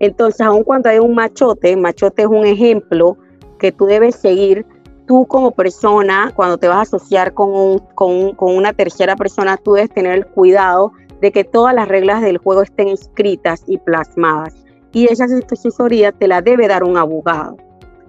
Entonces, 0.00 0.40
aun 0.40 0.64
cuando 0.64 0.88
hay 0.88 0.98
un 0.98 1.14
machote, 1.14 1.76
machote 1.76 2.22
es 2.22 2.28
un 2.28 2.44
ejemplo 2.44 3.16
que 3.58 3.70
tú 3.70 3.86
debes 3.86 4.16
seguir, 4.16 4.66
tú 5.06 5.26
como 5.26 5.52
persona, 5.52 6.32
cuando 6.34 6.58
te 6.58 6.68
vas 6.68 6.78
a 6.78 6.82
asociar 6.82 7.34
con, 7.34 7.78
con 7.94 8.34
una 8.40 8.72
tercera 8.72 9.14
persona, 9.14 9.56
tú 9.58 9.74
debes 9.74 9.90
tener 9.90 10.14
el 10.14 10.26
cuidado 10.26 10.92
de 11.20 11.32
que 11.32 11.44
todas 11.44 11.74
las 11.74 11.88
reglas 11.88 12.22
del 12.22 12.38
juego 12.38 12.62
estén 12.62 12.88
escritas 12.88 13.62
y 13.66 13.78
plasmadas. 13.78 14.54
Y 14.92 15.06
esa 15.12 15.26
asesoría 15.26 16.12
te 16.12 16.26
la 16.26 16.42
debe 16.42 16.66
dar 16.66 16.82
un 16.82 16.96
abogado. 16.96 17.56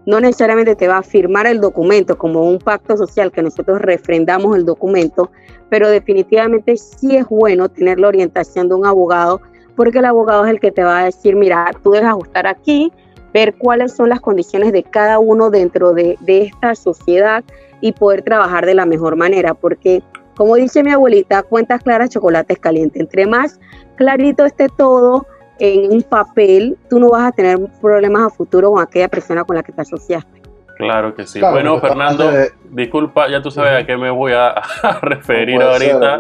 No 0.06 0.20
necesariamente 0.20 0.76
te 0.76 0.88
va 0.88 0.98
a 0.98 1.04
firmar 1.04 1.46
el 1.46 1.62
documento 1.62 2.18
como 2.18 2.44
un 2.44 2.58
pacto 2.58 2.98
social 2.98 3.32
que 3.32 3.44
nosotros 3.44 3.82
refrendamos 3.82 4.56
el 4.56 4.66
documento, 4.66 5.30
pero 5.70 5.90
definitivamente 5.90 6.76
sí 6.78 7.16
es 7.16 7.28
bueno 7.28 7.70
tener 7.70 8.00
la 8.00 8.08
orientación 8.08 8.68
de 8.68 8.76
un 8.76 8.86
abogado 8.86 9.42
porque 9.82 9.98
el 9.98 10.06
abogado 10.06 10.46
es 10.46 10.52
el 10.52 10.60
que 10.60 10.72
te 10.72 10.84
va 10.84 11.00
a 11.00 11.06
decir, 11.06 11.36
mira, 11.36 11.72
tú 11.82 11.90
debes 11.90 12.08
ajustar 12.08 12.46
aquí, 12.46 12.94
ver 13.34 13.56
cuáles 13.56 13.96
son 13.96 14.10
las 14.10 14.20
condiciones 14.20 14.72
de 14.74 14.84
cada 14.84 15.18
uno 15.18 15.50
dentro 15.50 15.92
de, 15.94 16.20
de 16.20 16.44
esta 16.44 16.76
sociedad 16.76 17.44
y 17.80 17.92
poder 17.92 18.22
trabajar 18.22 18.68
de 18.68 18.76
la 18.76 18.86
mejor 18.86 19.16
manera, 19.16 19.56
porque 19.56 20.04
como 20.36 20.54
dice 20.54 20.84
mi 20.84 20.92
abuelita, 20.92 21.42
cuentas 21.42 21.82
claras, 21.82 22.12
chocolates 22.12 22.60
calientes. 22.60 23.02
Entre 23.02 23.26
más 23.26 23.60
clarito 23.96 24.46
esté 24.46 24.68
todo 24.70 25.26
en 25.58 25.92
un 25.92 26.04
papel, 26.04 26.78
tú 26.88 27.00
no 27.00 27.10
vas 27.10 27.30
a 27.30 27.32
tener 27.32 27.58
problemas 27.82 28.22
a 28.22 28.30
futuro 28.30 28.72
con 28.74 28.84
aquella 28.84 29.08
persona 29.08 29.44
con 29.46 29.56
la 29.56 29.64
que 29.64 29.72
te 29.72 29.82
asociaste. 29.82 30.44
Claro 30.78 31.16
que 31.16 31.26
sí. 31.26 31.42
bueno, 31.42 31.80
Fernando, 31.80 32.30
disculpa, 32.70 33.28
ya 33.32 33.42
tú 33.42 33.50
sabes 33.50 33.82
a 33.82 33.88
qué 33.88 33.98
me 33.98 34.12
voy 34.12 34.34
a, 34.34 34.62
referir 35.02 35.60
ahorita. 35.60 36.20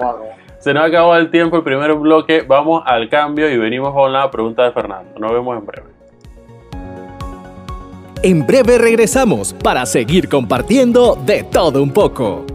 Se 0.61 0.75
nos 0.75 0.83
ha 0.83 0.85
acabado 0.85 1.17
el 1.17 1.31
tiempo, 1.31 1.57
el 1.57 1.63
primer 1.63 1.91
bloque. 1.95 2.43
Vamos 2.47 2.83
al 2.85 3.09
cambio 3.09 3.49
y 3.49 3.57
venimos 3.57 3.93
con 3.93 4.13
la 4.13 4.29
pregunta 4.29 4.63
de 4.63 4.71
Fernando. 4.71 5.19
Nos 5.19 5.31
vemos 5.31 5.57
en 5.57 5.65
breve. 5.65 5.87
En 8.21 8.45
breve 8.45 8.77
regresamos 8.77 9.53
para 9.53 9.87
seguir 9.87 10.29
compartiendo 10.29 11.17
de 11.25 11.43
todo 11.43 11.81
un 11.81 11.91
poco. 11.91 12.45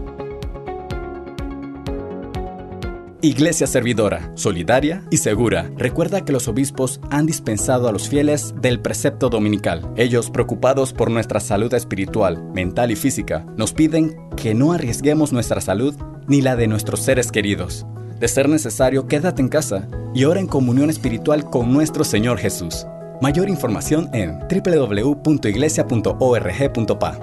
Iglesia 3.21 3.67
servidora, 3.67 4.31
solidaria 4.35 5.03
y 5.11 5.17
segura. 5.17 5.69
Recuerda 5.75 6.23
que 6.23 6.31
los 6.31 6.47
obispos 6.47 7.01
han 7.09 7.25
dispensado 7.25 7.89
a 7.89 7.91
los 7.91 8.07
fieles 8.07 8.53
del 8.61 8.79
precepto 8.79 9.27
dominical. 9.27 9.91
Ellos, 9.97 10.29
preocupados 10.29 10.93
por 10.93 11.11
nuestra 11.11 11.41
salud 11.41 11.73
espiritual, 11.73 12.41
mental 12.53 12.91
y 12.91 12.95
física, 12.95 13.45
nos 13.57 13.73
piden 13.73 14.15
que 14.37 14.53
no 14.53 14.71
arriesguemos 14.71 15.33
nuestra 15.33 15.59
salud 15.59 15.93
ni 16.27 16.39
la 16.41 16.55
de 16.55 16.67
nuestros 16.67 17.01
seres 17.01 17.33
queridos. 17.33 17.85
De 18.19 18.27
ser 18.27 18.49
necesario, 18.49 19.07
quédate 19.07 19.43
en 19.43 19.49
casa 19.49 19.87
y 20.13 20.25
ora 20.25 20.39
en 20.39 20.47
comunión 20.47 20.89
espiritual 20.89 21.47
con 21.49 21.71
nuestro 21.71 22.03
Señor 22.03 22.39
Jesús. 22.39 22.87
Mayor 23.21 23.47
información 23.47 24.09
en 24.13 24.39
www.iglesia.org.pa. 24.39 27.19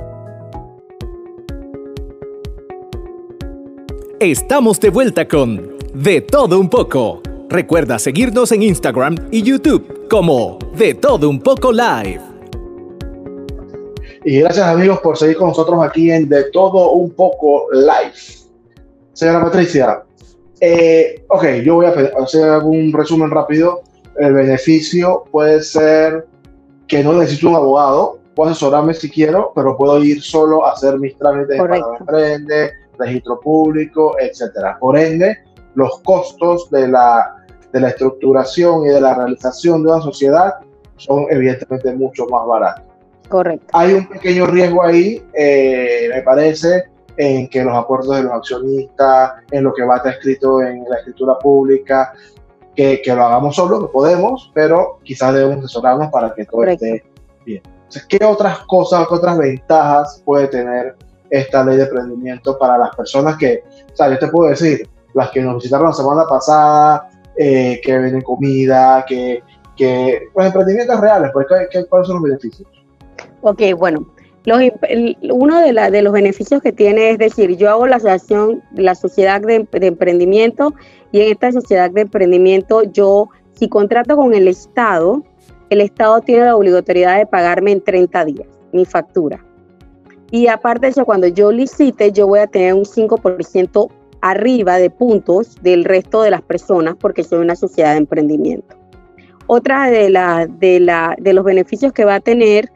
Estamos 4.21 4.79
de 4.79 4.91
vuelta 4.91 5.27
con 5.27 5.77
de 5.93 6.21
todo 6.21 6.61
un 6.61 6.71
poco. 6.71 7.21
Recuerda 7.49 7.99
seguirnos 7.99 8.53
en 8.53 8.63
Instagram 8.63 9.17
y 9.33 9.43
YouTube 9.43 10.07
como 10.09 10.61
De 10.77 10.95
todo 10.95 11.29
un 11.29 11.41
poco 11.41 11.73
live. 11.73 12.21
Y 14.25 14.39
gracias 14.41 14.65
amigos 14.67 15.01
por 15.01 15.19
seguir 15.19 15.37
con 15.37 15.49
nosotros 15.49 15.85
aquí 15.85 16.13
en 16.13 16.29
De 16.29 16.45
todo 16.51 16.93
un 16.93 17.11
poco 17.11 17.67
live. 17.73 18.15
Señora 19.13 19.43
Patricia, 19.45 20.05
eh, 20.67 21.25
ok, 21.29 21.45
yo 21.63 21.75
voy 21.75 21.87
a 21.87 21.95
hacer 22.23 22.49
algún 22.49 22.91
resumen 22.91 23.31
rápido. 23.31 23.83
El 24.17 24.33
beneficio 24.33 25.25
puede 25.31 25.63
ser 25.63 26.27
que 26.87 27.05
no 27.05 27.13
necesito 27.13 27.51
un 27.51 27.57
abogado, 27.57 28.19
puedo 28.35 28.51
asesorarme 28.51 28.95
si 28.95 29.11
quiero, 29.11 29.53
pero 29.55 29.77
puedo 29.77 30.03
ir 30.03 30.23
solo 30.23 30.65
a 30.65 30.73
hacer 30.73 30.99
mis 30.99 31.17
trámites 31.19 31.59
para 31.59 31.77
emprende, 31.99 32.73
registro 32.99 33.41
público, 33.41 34.17
etcétera. 34.19 34.79
Por 34.81 34.97
ende, 34.97 35.37
los 35.75 36.01
costos 36.01 36.71
de 36.71 36.89
la, 36.89 37.45
de 37.71 37.81
la 37.81 37.89
estructuración 37.89 38.87
y 38.87 38.89
de 38.89 39.03
la 39.03 39.15
realización 39.15 39.83
de 39.83 39.93
una 39.93 40.01
sociedad 40.01 40.55
son 40.97 41.27
evidentemente 41.29 41.93
mucho 41.93 42.25
más 42.27 42.47
baratos. 42.47 42.85
Correcto. 43.29 43.67
Hay 43.73 43.93
un 43.93 44.09
pequeño 44.09 44.47
riesgo 44.47 44.83
ahí, 44.83 45.23
eh, 45.35 46.09
me 46.15 46.23
parece, 46.23 46.85
en 47.17 47.49
que 47.49 47.63
los 47.63 47.77
acuerdos 47.77 48.17
de 48.17 48.23
los 48.25 48.33
accionistas, 48.33 49.33
en 49.51 49.65
lo 49.65 49.73
que 49.73 49.85
va 49.85 49.95
a 49.95 49.97
estar 49.99 50.13
escrito 50.15 50.63
en 50.63 50.85
la 50.89 50.97
escritura 50.97 51.39
pública, 51.39 52.13
que, 52.75 53.01
que 53.03 53.15
lo 53.15 53.25
hagamos 53.25 53.55
solo, 53.55 53.81
que 53.81 53.93
podemos, 53.93 54.51
pero 54.53 54.99
quizás 55.05 55.33
debemos 55.33 55.65
asesorarnos 55.65 56.09
para 56.11 56.35
que 56.35 56.45
todo 56.45 56.65
esté 56.65 57.05
bien. 57.45 57.63
¿Qué 58.09 58.25
otras 58.25 58.61
cosas, 58.61 59.07
qué 59.07 59.15
otras 59.15 59.39
ventajas 59.39 60.23
puede 60.25 60.49
tener 60.49 60.97
esta 61.31 61.65
ley 61.65 61.77
de 61.77 61.85
emprendimiento 61.85 62.59
para 62.59 62.77
las 62.77 62.95
personas 62.95 63.37
que, 63.37 63.63
o 63.93 63.97
sea, 63.97 64.09
yo 64.09 64.19
te 64.19 64.29
puedo 64.29 64.51
decir, 64.51 64.89
las 65.15 65.31
que 65.31 65.41
nos 65.41 65.57
visitaron 65.57 65.87
la 65.87 65.93
semana 65.93 66.25
pasada, 66.29 67.09
eh, 67.37 67.81
que 67.83 67.99
venden 67.99 68.23
comida, 68.23 69.05
que, 69.07 69.43
que 69.77 70.29
pues 70.33 70.47
emprendimientos 70.47 71.01
reales, 71.01 71.31
pues, 71.33 71.47
¿qué, 71.71 71.85
cuáles 71.87 72.09
son 72.09 72.17
los 72.17 72.25
beneficios? 72.25 72.69
Ok, 73.43 73.63
bueno, 73.77 74.07
los, 74.45 74.61
uno 75.31 75.61
de, 75.61 75.73
la, 75.73 75.91
de, 75.91 76.03
los 76.03 76.13
beneficios 76.13 76.61
que 76.63 76.73
tiene 76.73 77.11
es 77.11 77.19
decir, 77.19 77.57
yo 77.57 77.71
hago 77.71 77.87
la 77.87 77.97
asociación, 77.97 78.63
la 78.75 78.95
sociedad 78.95 79.41
de, 79.41 79.67
de, 79.71 79.87
emprendimiento 79.87 80.75
y 81.13 81.21
en 81.21 81.33
esta 81.33 81.53
sociedad 81.53 81.91
de 81.91 82.03
emprendimiento 82.03 82.83
yo, 82.83 83.29
si 83.53 83.69
contrato 83.69 84.17
con 84.17 84.35
el 84.35 84.49
Estado, 84.49 85.23
el 85.71 85.81
Estado 85.81 86.21
tiene 86.21 86.45
la 86.45 86.57
obligatoriedad 86.57 87.19
de 87.19 87.27
pagarme 87.27 87.73
en 87.73 87.81
30 87.81 88.25
días 88.27 88.49
mi 88.73 88.85
factura. 88.85 89.45
Y 90.31 90.49
aparte 90.49 90.87
de 90.87 90.91
eso, 90.91 91.05
cuando 91.05 91.29
yo 91.29 91.53
licite, 91.53 92.11
yo 92.11 92.27
voy 92.27 92.41
a 92.41 92.47
tener 92.49 92.75
un 92.75 92.85
5% 92.85 93.89
arriba 94.21 94.79
de 94.79 94.91
puntos 94.91 95.55
del 95.63 95.85
resto 95.85 96.23
de 96.23 96.31
las 96.31 96.43
personas 96.43 96.97
porque 96.99 97.23
soy 97.23 97.39
una 97.39 97.55
sociedad 97.57 97.93
de 97.93 97.99
emprendimiento. 97.99 98.77
Otra 99.47 99.91
de, 99.91 100.11
la, 100.11 100.47
de, 100.47 100.81
la, 100.81 101.15
de 101.19 101.35
los 101.35 101.45
beneficios 101.45 101.93
que 101.93 102.05
va 102.05 102.17
a 102.17 102.21
tener 102.21 102.71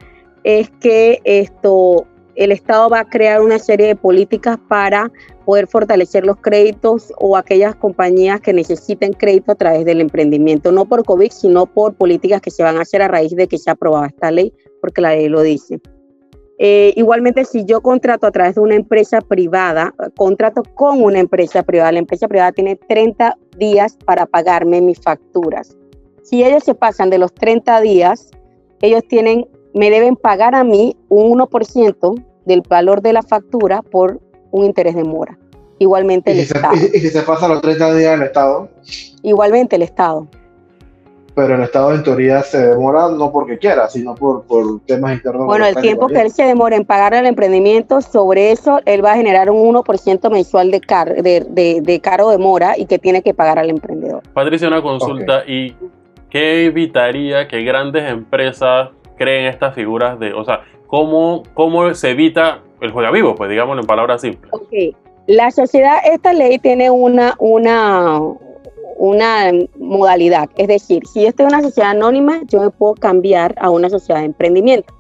es 0.49 0.71
que 0.81 1.21
esto, 1.25 2.07
el 2.35 2.53
Estado 2.53 2.89
va 2.89 3.01
a 3.01 3.05
crear 3.05 3.43
una 3.43 3.59
serie 3.59 3.89
de 3.89 3.95
políticas 3.95 4.57
para 4.67 5.13
poder 5.45 5.67
fortalecer 5.67 6.25
los 6.25 6.39
créditos 6.39 7.13
o 7.19 7.37
aquellas 7.37 7.77
compañías 7.77 8.41
que 8.41 8.55
necesiten 8.55 9.13
crédito 9.13 9.53
a 9.53 9.57
través 9.57 9.85
del 9.85 10.01
emprendimiento, 10.01 10.73
no 10.73 10.87
por 10.87 11.05
COVID, 11.05 11.31
sino 11.31 11.67
por 11.67 11.97
políticas 11.97 12.41
que 12.41 12.51
se 12.51 12.63
van 12.63 12.79
a 12.79 12.81
hacer 12.81 13.03
a 13.03 13.09
raíz 13.09 13.37
de 13.37 13.47
que 13.47 13.59
se 13.59 13.69
ha 13.69 13.75
aprobado 13.75 14.07
esta 14.07 14.31
ley, 14.31 14.55
porque 14.81 15.03
la 15.03 15.11
ley 15.11 15.29
lo 15.29 15.43
dice. 15.43 15.83
Eh, 16.57 16.95
igualmente, 16.97 17.45
si 17.45 17.67
yo 17.67 17.83
contrato 17.83 18.27
a 18.27 18.33
través 18.33 18.55
de 18.55 18.63
una 18.63 18.75
empresa 18.75 19.21
privada, 19.21 19.95
contrato 20.17 20.63
con 20.75 21.03
una 21.03 21.21
empresa 21.21 21.63
privada, 21.63 21.93
la 21.93 21.99
empresa 21.99 22.27
privada 22.27 22.53
tiene 22.53 22.75
30 22.75 23.37
días 23.59 23.99
para 24.07 24.25
pagarme 24.25 24.81
mis 24.81 24.99
facturas. 24.99 25.77
Si 26.23 26.43
ellos 26.43 26.65
se 26.65 26.75
pasan 26.75 27.11
de 27.11 27.19
los 27.19 27.35
30 27.35 27.83
días, 27.83 28.31
ellos 28.81 29.03
tienen, 29.09 29.47
me 29.75 29.91
deben 29.91 30.17
pagar 30.17 30.55
a 30.55 30.65
mí 30.65 30.97
un 31.09 31.39
1% 31.39 32.25
del 32.45 32.63
valor 32.63 33.03
de 33.03 33.13
la 33.13 33.23
factura 33.23 33.83
por 33.83 34.21
un 34.51 34.65
interés 34.65 34.95
de 34.95 35.05
mora. 35.05 35.39
Igualmente 35.79 36.33
el 36.33 36.41
Estado. 36.41 36.75
¿Y 36.95 36.99
si 36.99 37.09
se 37.09 37.23
pasan 37.23 37.51
los 37.51 37.61
30 37.61 37.95
días 37.95 38.15
el 38.15 38.23
Estado? 38.23 38.69
Igualmente 39.23 39.77
el 39.77 39.83
Estado 39.83 40.27
pero 41.39 41.55
el 41.55 41.63
Estado 41.63 41.95
en 41.95 42.03
teoría 42.03 42.43
se 42.43 42.59
demora 42.71 43.11
no 43.11 43.31
porque 43.31 43.59
quiera, 43.59 43.89
sino 43.89 44.17
por, 44.17 44.43
por 44.43 44.81
temas 44.87 45.13
internos. 45.13 45.47
Bueno, 45.47 45.67
el 45.67 45.77
tiempo 45.77 46.09
que 46.09 46.21
él 46.21 46.33
se 46.33 46.43
demora 46.43 46.75
en 46.75 46.85
pagar 46.85 47.15
el 47.15 47.27
emprendimiento, 47.27 48.01
sobre 48.01 48.51
eso 48.51 48.81
él 48.87 49.05
va 49.05 49.13
a 49.13 49.17
generar 49.17 49.49
un 49.49 49.73
1% 49.73 50.33
mensual 50.33 50.73
de, 50.73 50.81
car 50.81 51.23
de, 51.23 51.47
de, 51.49 51.81
de, 51.81 52.01
caro 52.01 52.31
de 52.31 52.39
mora 52.39 52.77
y 52.77 52.87
que 52.87 52.99
tiene 52.99 53.23
que 53.23 53.35
pagar 53.35 53.61
al 53.61 53.71
emprendedor. 53.71 54.25
Patricia, 54.35 54.67
una 54.67 54.83
consulta, 54.83 55.45
¿y 55.47 55.77
qué 56.29 56.65
evitaría 56.65 57.47
que 57.47 57.63
grandes 57.63 58.11
empresas 58.11 58.89
creen 59.19 59.47
estas 59.47 59.75
figuras 59.75 60.19
de, 60.19 60.33
o 60.33 60.45
sea, 60.45 60.63
cómo, 60.87 61.43
cómo 61.55 61.93
se 61.95 62.11
evita 62.11 62.63
el 62.81 62.93
juega 62.93 63.11
vivo, 63.11 63.35
pues 63.35 63.51
digámoslo 63.51 63.83
en 63.83 63.87
palabras 63.87 64.23
simples? 64.23 64.51
La 65.27 65.51
sociedad, 65.51 65.99
esta 66.11 66.33
ley 66.33 66.59
tiene 66.59 66.91
una, 66.91 67.35
una, 67.39 68.21
una 68.97 69.53
modalidad. 69.79 70.49
Es 70.57 70.69
decir, 70.69 71.07
si 71.07 71.23
yo 71.23 71.29
estoy 71.29 71.47
en 71.47 71.55
una 71.55 71.63
sociedad 71.63 71.91
anónima, 71.91 72.41
yo 72.47 72.63
me 72.63 72.71
puedo 72.71 72.95
cambiar 72.95 73.55
a 73.59 73.69
una 73.69 73.91
sociedad 73.91 74.21
de 74.21 74.27
emprendimiento. 74.27 74.95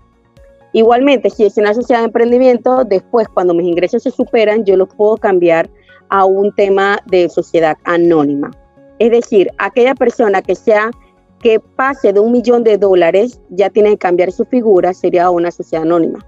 Igualmente, 0.72 1.30
si 1.30 1.44
es 1.44 1.56
una 1.56 1.72
sociedad 1.72 2.00
de 2.00 2.06
emprendimiento, 2.06 2.84
después 2.84 3.26
cuando 3.28 3.54
mis 3.54 3.66
ingresos 3.66 4.02
se 4.02 4.10
superan, 4.10 4.64
yo 4.64 4.76
los 4.76 4.88
puedo 4.94 5.16
cambiar 5.16 5.70
a 6.10 6.26
un 6.26 6.54
tema 6.54 6.98
de 7.06 7.28
sociedad 7.28 7.76
anónima. 7.84 8.50
Es 8.98 9.10
decir, 9.10 9.50
aquella 9.58 9.94
persona 9.94 10.42
que 10.42 10.54
sea 10.54 10.90
que 11.40 11.60
pase 11.60 12.12
de 12.12 12.20
un 12.20 12.32
millón 12.32 12.64
de 12.64 12.78
dólares 12.78 13.40
ya 13.50 13.70
tiene 13.70 13.90
que 13.90 13.98
cambiar 13.98 14.32
su 14.32 14.44
figura, 14.44 14.92
sería 14.92 15.30
una 15.30 15.50
sociedad 15.50 15.84
anónima, 15.84 16.24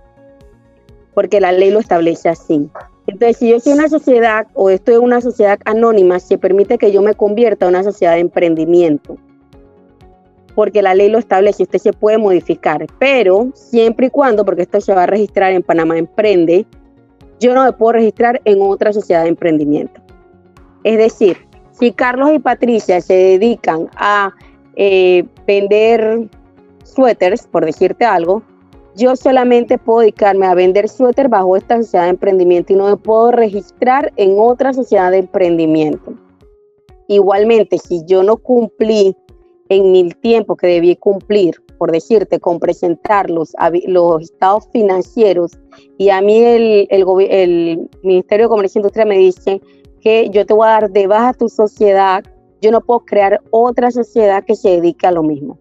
porque 1.15 1.41
la 1.41 1.53
ley 1.53 1.71
lo 1.71 1.81
establece 1.81 2.29
así. 2.29 2.69
Entonces, 3.07 3.39
si 3.39 3.51
yo 3.51 3.59
soy 3.59 3.73
una 3.73 3.89
sociedad 3.89 4.47
o 4.55 4.71
estoy 4.71 4.95
en 4.95 5.03
una 5.03 5.21
sociedad 5.21 5.59
anónima, 5.65 6.21
se 6.21 6.39
permite 6.39 6.79
que 6.79 6.93
yo 6.93 7.03
me 7.03 7.15
convierta 7.15 7.67
en 7.67 7.71
una 7.71 7.83
sociedad 7.83 8.15
de 8.15 8.21
emprendimiento, 8.21 9.17
porque 10.55 10.83
la 10.83 10.95
ley 10.95 11.09
lo 11.09 11.19
establece, 11.19 11.65
usted 11.65 11.79
se 11.79 11.93
puede 11.93 12.19
modificar, 12.19 12.87
pero 12.99 13.51
siempre 13.55 14.07
y 14.07 14.11
cuando, 14.11 14.45
porque 14.45 14.63
esto 14.63 14.81
se 14.81 14.95
va 14.95 15.05
a 15.05 15.07
registrar 15.07 15.53
en 15.53 15.63
Panamá 15.63 15.99
Emprende, 15.99 16.67
yo 17.41 17.55
no 17.55 17.65
me 17.65 17.73
puedo 17.73 17.93
registrar 17.93 18.41
en 18.45 18.61
otra 18.61 18.93
sociedad 18.93 19.23
de 19.23 19.31
emprendimiento. 19.31 20.01
Es 20.85 20.99
decir, 20.99 21.37
si 21.73 21.93
Carlos 21.93 22.31
y 22.35 22.39
Patricia 22.39 23.01
se 23.01 23.15
dedican 23.15 23.89
a 23.97 24.33
eh, 24.77 25.25
vender 25.47 26.29
suéteres, 26.85 27.47
por 27.47 27.65
decirte 27.65 28.05
algo, 28.05 28.43
yo 28.97 29.17
solamente 29.17 29.79
puedo 29.79 30.01
dedicarme 30.01 30.47
a 30.47 30.55
vender 30.55 30.89
suéter 30.89 31.29
bajo 31.29 31.57
esta 31.57 31.77
sociedad 31.77 32.05
de 32.05 32.11
emprendimiento 32.11 32.73
y 32.73 32.77
no 32.77 32.89
me 32.89 32.97
puedo 32.97 33.31
registrar 33.31 34.13
en 34.17 34.35
otra 34.39 34.73
sociedad 34.73 35.11
de 35.11 35.19
emprendimiento. 35.19 36.15
Igualmente, 37.09 37.79
si 37.79 38.05
yo 38.07 38.23
no 38.23 38.37
cumplí 38.37 39.17
en 39.69 39.97
el 39.97 40.17
tiempo 40.17 40.57
que 40.57 40.67
debí 40.67 40.97
cumplir, 40.97 41.63
por 41.79 41.93
decirte, 41.93 42.39
con 42.41 42.59
presentar 42.59 43.31
los, 43.31 43.55
los 43.87 44.23
estados 44.23 44.69
financieros 44.73 45.53
y 45.97 46.11
a 46.11 46.21
mí 46.21 46.37
el, 46.39 46.87
el, 46.91 47.89
Ministerio 48.03 48.47
de 48.47 48.51
Comercio 48.51 48.79
e 48.79 48.81
Industria 48.81 49.07
me 49.07 49.17
dice 49.17 49.61
que 50.01 50.29
yo 50.31 50.45
te 50.45 50.53
voy 50.53 50.67
a 50.67 50.73
dar 50.73 50.91
de 50.91 51.07
baja 51.07 51.33
tu 51.33 51.49
sociedad, 51.49 52.23
yo 52.61 52.71
no 52.71 52.81
puedo 52.81 53.01
crear 53.01 53.41
otra 53.51 53.91
sociedad 53.91 54.45
que 54.45 54.55
se 54.55 54.71
dedique 54.71 55.07
a 55.07 55.13
lo 55.13 55.23
mismo. 55.23 55.59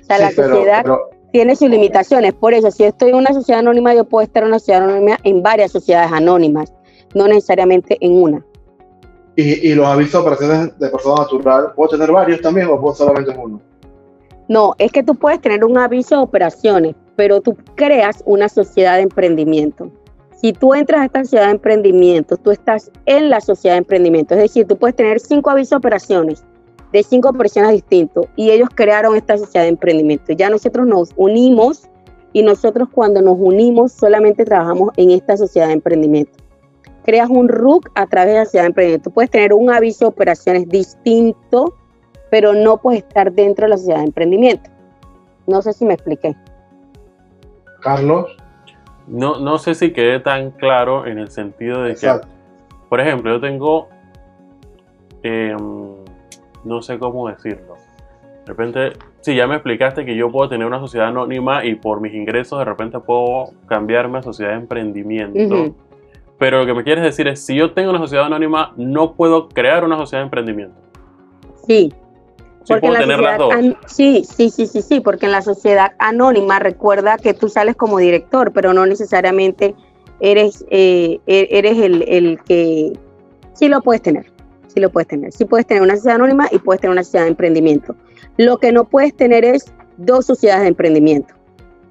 O 0.00 0.04
sea, 0.04 0.18
la 0.18 0.30
sociedad 0.30 0.84
tiene 1.32 1.56
sus 1.56 1.68
limitaciones. 1.68 2.32
Por 2.32 2.54
eso, 2.54 2.70
si 2.70 2.84
estoy 2.84 3.10
en 3.10 3.16
una 3.16 3.32
sociedad 3.32 3.60
anónima, 3.60 3.94
yo 3.94 4.04
puedo 4.04 4.24
estar 4.24 4.42
en 4.42 4.48
una 4.48 4.58
sociedad 4.58 4.84
anónima 4.84 5.18
en 5.22 5.42
varias 5.42 5.72
sociedades 5.72 6.12
anónimas, 6.12 6.72
no 7.14 7.28
necesariamente 7.28 7.98
en 8.00 8.22
una. 8.22 8.44
Y, 9.36 9.74
los 9.74 9.86
avisos 9.86 10.12
de 10.12 10.18
operaciones 10.18 10.78
de 10.78 10.88
persona 10.88 11.22
natural, 11.22 11.72
¿puedo 11.74 11.90
tener 11.90 12.10
varios 12.10 12.40
también 12.40 12.68
o 12.68 12.80
puedo 12.80 12.94
solamente 12.94 13.36
uno? 13.38 13.60
No, 14.48 14.74
es 14.78 14.90
que 14.92 15.02
tú 15.02 15.14
puedes 15.14 15.42
tener 15.42 15.62
un 15.62 15.76
aviso 15.76 16.16
de 16.16 16.22
operaciones, 16.22 16.94
pero 17.16 17.42
tú 17.42 17.54
creas 17.74 18.22
una 18.24 18.48
sociedad 18.48 18.96
de 18.96 19.02
emprendimiento. 19.02 19.90
Si 20.36 20.52
tú 20.52 20.74
entras 20.74 21.00
a 21.00 21.04
esta 21.06 21.24
sociedad 21.24 21.46
de 21.46 21.52
emprendimiento, 21.52 22.36
tú 22.36 22.50
estás 22.50 22.90
en 23.06 23.30
la 23.30 23.40
sociedad 23.40 23.74
de 23.74 23.78
emprendimiento. 23.78 24.34
Es 24.34 24.40
decir, 24.40 24.66
tú 24.66 24.76
puedes 24.76 24.94
tener 24.94 25.20
cinco 25.20 25.50
avisos 25.50 25.70
de 25.70 25.76
operaciones 25.76 26.44
de 26.92 27.02
cinco 27.02 27.32
personas 27.32 27.72
distintos 27.72 28.26
y 28.36 28.50
ellos 28.50 28.68
crearon 28.74 29.16
esta 29.16 29.36
sociedad 29.36 29.64
de 29.64 29.70
emprendimiento. 29.70 30.32
Ya 30.32 30.48
nosotros 30.48 30.86
nos 30.86 31.10
unimos 31.16 31.88
y 32.32 32.42
nosotros 32.42 32.88
cuando 32.92 33.20
nos 33.22 33.36
unimos 33.38 33.92
solamente 33.92 34.44
trabajamos 34.44 34.92
en 34.96 35.10
esta 35.10 35.36
sociedad 35.36 35.66
de 35.66 35.74
emprendimiento 35.74 36.46
creas 37.06 37.30
un 37.30 37.48
RUC 37.48 37.88
a 37.94 38.06
través 38.06 38.34
de 38.34 38.38
la 38.40 38.44
ciudad 38.46 38.64
de 38.64 38.68
emprendimiento. 38.68 39.10
Tú 39.10 39.14
puedes 39.14 39.30
tener 39.30 39.54
un 39.54 39.70
aviso 39.70 40.06
de 40.06 40.08
operaciones 40.08 40.68
distinto, 40.68 41.74
pero 42.30 42.52
no 42.52 42.78
puedes 42.78 43.04
estar 43.04 43.32
dentro 43.32 43.66
de 43.66 43.70
la 43.70 43.76
sociedad 43.78 43.98
de 44.00 44.06
emprendimiento. 44.06 44.68
No 45.46 45.62
sé 45.62 45.72
si 45.72 45.86
me 45.86 45.94
expliqué. 45.94 46.36
Carlos. 47.80 48.36
No, 49.06 49.38
no 49.38 49.58
sé 49.58 49.74
si 49.74 49.92
quedé 49.92 50.20
tan 50.20 50.50
claro 50.50 51.06
en 51.06 51.18
el 51.18 51.30
sentido 51.30 51.82
de 51.82 51.94
que, 51.94 52.10
por 52.88 53.00
ejemplo, 53.00 53.32
yo 53.32 53.40
tengo, 53.40 53.88
em, 55.22 55.94
no 56.64 56.82
sé 56.82 56.98
cómo 56.98 57.28
decirlo. 57.28 57.76
De 58.44 58.52
repente, 58.52 58.92
sí, 59.20 59.34
ya 59.34 59.46
me 59.46 59.54
explicaste 59.54 60.04
que 60.04 60.16
yo 60.16 60.30
puedo 60.30 60.48
tener 60.48 60.66
una 60.66 60.78
sociedad 60.78 61.08
anónima 61.08 61.64
y 61.64 61.74
por 61.74 62.00
mis 62.00 62.14
ingresos 62.14 62.58
de 62.58 62.64
repente 62.64 62.98
puedo 63.00 63.50
cambiarme 63.66 64.18
a 64.18 64.22
sociedad 64.22 64.52
de 64.52 64.58
emprendimiento. 64.58 65.74
Pero 66.38 66.60
lo 66.60 66.66
que 66.66 66.74
me 66.74 66.84
quieres 66.84 67.02
decir 67.02 67.28
es, 67.28 67.44
si 67.44 67.56
yo 67.56 67.72
tengo 67.72 67.90
una 67.90 67.98
sociedad 67.98 68.26
anónima, 68.26 68.72
no 68.76 69.14
puedo 69.14 69.48
crear 69.48 69.84
una 69.84 69.96
sociedad 69.96 70.20
de 70.22 70.26
emprendimiento. 70.26 70.76
Sí. 71.66 71.92
Sí, 72.66 72.74
puedo 72.80 72.94
tener 72.94 73.20
las 73.20 73.38
dos. 73.38 73.54
Sí, 73.86 74.24
sí, 74.24 74.50
sí, 74.50 74.66
sí, 74.66 74.82
sí, 74.82 75.00
porque 75.00 75.26
en 75.26 75.32
la 75.32 75.42
sociedad 75.42 75.92
anónima 75.98 76.58
recuerda 76.58 77.16
que 77.16 77.32
tú 77.32 77.48
sales 77.48 77.76
como 77.76 77.98
director, 77.98 78.52
pero 78.52 78.72
no 78.72 78.86
necesariamente 78.86 79.76
eres, 80.18 80.64
eh, 80.70 81.20
e-, 81.26 81.48
eres 81.50 81.78
el, 81.78 82.02
el, 82.08 82.40
que... 82.42 82.92
Sí 83.54 83.68
lo 83.68 83.80
puedes 83.82 84.02
tener, 84.02 84.32
sí 84.66 84.80
lo 84.80 84.90
puedes 84.90 85.06
tener. 85.06 85.32
Sí 85.32 85.44
puedes 85.44 85.66
tener 85.66 85.82
una 85.82 85.94
sociedad 85.94 86.16
anónima 86.16 86.48
y 86.50 86.58
puedes 86.58 86.80
tener 86.80 86.92
una 86.92 87.04
sociedad 87.04 87.24
de 87.24 87.30
emprendimiento. 87.30 87.94
Lo 88.36 88.58
que 88.58 88.72
no 88.72 88.84
puedes 88.84 89.16
tener 89.16 89.44
es 89.44 89.72
dos 89.96 90.26
sociedades 90.26 90.62
de 90.62 90.68
emprendimiento. 90.68 91.34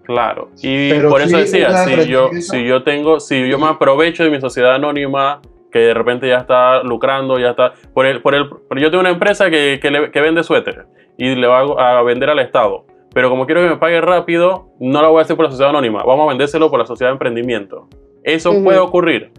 Claro, 0.04 0.50
y 0.62 0.94
por 1.02 1.22
eso 1.22 1.38
decía, 1.38 1.86
si 1.86 2.06
yo, 2.08 2.30
si 2.40 2.64
yo 2.64 2.84
tengo, 2.84 3.20
si 3.20 3.50
yo 3.50 3.58
me 3.58 3.68
aprovecho 3.68 4.24
de 4.24 4.30
mi 4.30 4.40
sociedad 4.40 4.76
anónima, 4.76 5.42
que 5.76 5.82
de 5.82 5.94
repente 5.94 6.26
ya 6.30 6.38
está 6.38 6.82
lucrando, 6.84 7.38
ya 7.38 7.50
está, 7.50 7.74
por 7.94 8.06
el, 8.06 8.22
por 8.22 8.34
el, 8.34 8.48
yo 8.80 8.90
tengo 8.90 9.02
una 9.02 9.10
empresa 9.10 9.50
que, 9.50 9.78
que, 9.82 10.22
vende 10.22 10.42
suéteres 10.42 10.86
y 11.18 11.36
le 11.36 11.48
va 11.48 11.60
a 11.60 12.02
vender 12.02 12.30
al 12.30 12.40
Estado, 12.40 12.86
pero 13.14 13.30
como 13.30 13.46
quiero 13.46 13.60
que 13.62 13.68
me 13.68 13.76
pague 13.76 14.00
rápido, 14.00 14.70
no 14.80 15.02
lo 15.02 15.12
voy 15.12 15.20
a 15.20 15.24
hacer 15.24 15.36
por 15.36 15.44
la 15.44 15.52
sociedad 15.52 15.72
anónima, 15.72 16.02
vamos 16.06 16.28
a 16.28 16.30
vendérselo 16.30 16.70
por 16.70 16.80
la 16.80 16.86
sociedad 16.86 17.10
de 17.10 17.16
emprendimiento. 17.16 17.90
¿Eso 18.24 18.54
puede 18.64 18.80
ocurrir? 18.80 19.34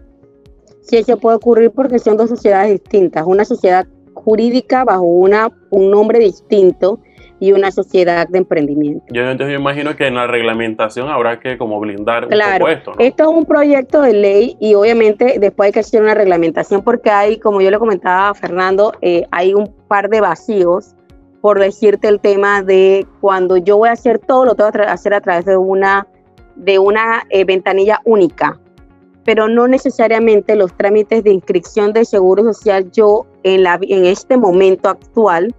Sí, 0.81 0.97
eso 0.97 1.17
puede 1.17 1.37
ocurrir 1.37 1.71
porque 1.71 1.97
son 1.97 2.17
dos 2.17 2.29
sociedades 2.29 2.69
distintas, 2.69 3.23
una 3.25 3.43
sociedad 3.43 3.87
jurídica 4.13 4.83
bajo 4.83 5.05
una, 5.05 5.49
un 5.71 5.89
nombre 5.89 6.19
distinto 6.19 6.99
y 7.39 7.51
una 7.51 7.71
sociedad 7.71 8.27
de 8.27 8.39
emprendimiento. 8.39 9.05
Yo 9.09 9.21
entonces 9.29 9.53
yo 9.53 9.59
imagino 9.59 9.95
que 9.95 10.07
en 10.07 10.15
la 10.15 10.27
reglamentación 10.27 11.09
habrá 11.09 11.39
que 11.39 11.57
como 11.57 11.79
blindar 11.79 12.27
claro, 12.27 12.65
un 12.65 12.71
esto. 12.71 12.93
Esto 12.97 13.23
es 13.23 13.29
un 13.29 13.45
proyecto 13.45 14.01
de 14.01 14.13
ley 14.13 14.57
y 14.59 14.73
obviamente 14.73 15.37
después 15.39 15.67
hay 15.67 15.73
que 15.73 15.79
hacer 15.81 16.01
una 16.01 16.13
reglamentación 16.13 16.81
porque 16.83 17.09
hay, 17.09 17.37
como 17.37 17.61
yo 17.61 17.69
le 17.69 17.79
comentaba 17.79 18.29
a 18.29 18.33
Fernando, 18.33 18.93
eh, 19.01 19.25
hay 19.31 19.53
un 19.53 19.71
par 19.87 20.09
de 20.09 20.21
vacíos 20.21 20.95
por 21.41 21.59
decirte 21.59 22.07
el 22.07 22.19
tema 22.19 22.63
de 22.63 23.05
cuando 23.21 23.57
yo 23.57 23.77
voy 23.77 23.89
a 23.89 23.93
hacer 23.93 24.19
todo 24.19 24.45
lo 24.45 24.55
tengo 24.55 24.71
que 24.71 24.81
hacer 24.81 25.13
a 25.13 25.21
través 25.21 25.45
de 25.45 25.57
una 25.57 26.07
de 26.55 26.79
una 26.79 27.23
eh, 27.29 27.45
ventanilla 27.45 28.01
única, 28.03 28.59
pero 29.23 29.47
no 29.47 29.67
necesariamente 29.67 30.55
los 30.55 30.73
trámites 30.73 31.23
de 31.23 31.31
inscripción 31.31 31.93
de 31.93 32.03
seguro 32.03 32.43
social 32.43 32.91
yo 32.91 33.27
en 33.43 33.61
la 33.63 33.79
en 33.81 34.05
este 34.05 34.37
momento 34.37 34.89
actual 34.89 35.53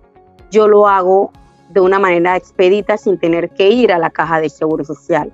yo 0.50 0.66
lo 0.66 0.88
hago 0.88 1.30
de 1.70 1.80
una 1.80 1.98
manera 1.98 2.36
expedita 2.36 2.96
sin 2.96 3.18
tener 3.18 3.50
que 3.50 3.68
ir 3.68 3.92
a 3.92 3.98
la 3.98 4.10
caja 4.10 4.40
de 4.40 4.48
seguro 4.48 4.84
social. 4.84 5.32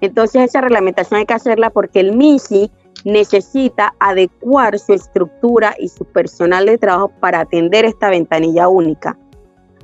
Entonces 0.00 0.42
esa 0.42 0.60
reglamentación 0.60 1.20
hay 1.20 1.26
que 1.26 1.34
hacerla 1.34 1.70
porque 1.70 2.00
el 2.00 2.16
MISI 2.16 2.70
necesita 3.04 3.94
adecuar 4.00 4.78
su 4.78 4.92
estructura 4.92 5.74
y 5.78 5.88
su 5.88 6.04
personal 6.04 6.66
de 6.66 6.78
trabajo 6.78 7.12
para 7.20 7.40
atender 7.40 7.84
esta 7.84 8.10
ventanilla 8.10 8.68
única. 8.68 9.18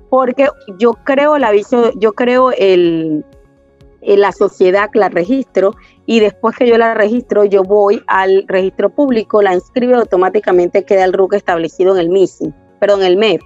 Porque 0.08 0.48
yo 0.78 0.94
creo 1.04 1.36
el 1.36 1.44
aviso, 1.44 1.92
yo 1.98 2.12
creo 2.12 2.50
el, 2.50 3.24
la 4.00 4.32
sociedad 4.32 4.90
la 4.94 5.08
registro 5.08 5.74
y 6.06 6.20
después 6.20 6.56
que 6.56 6.66
yo 6.66 6.78
la 6.78 6.94
registro, 6.94 7.44
yo 7.44 7.62
voy 7.62 8.02
al 8.06 8.44
registro 8.48 8.90
público, 8.90 9.42
la 9.42 9.54
inscribo 9.54 9.96
automáticamente 9.96 10.84
queda 10.84 11.04
el 11.04 11.12
RUC 11.12 11.34
establecido 11.34 11.94
en 11.94 12.00
el 12.00 12.08
MISI, 12.08 12.52
perdón, 12.80 13.02
el 13.04 13.16
MEP. 13.16 13.42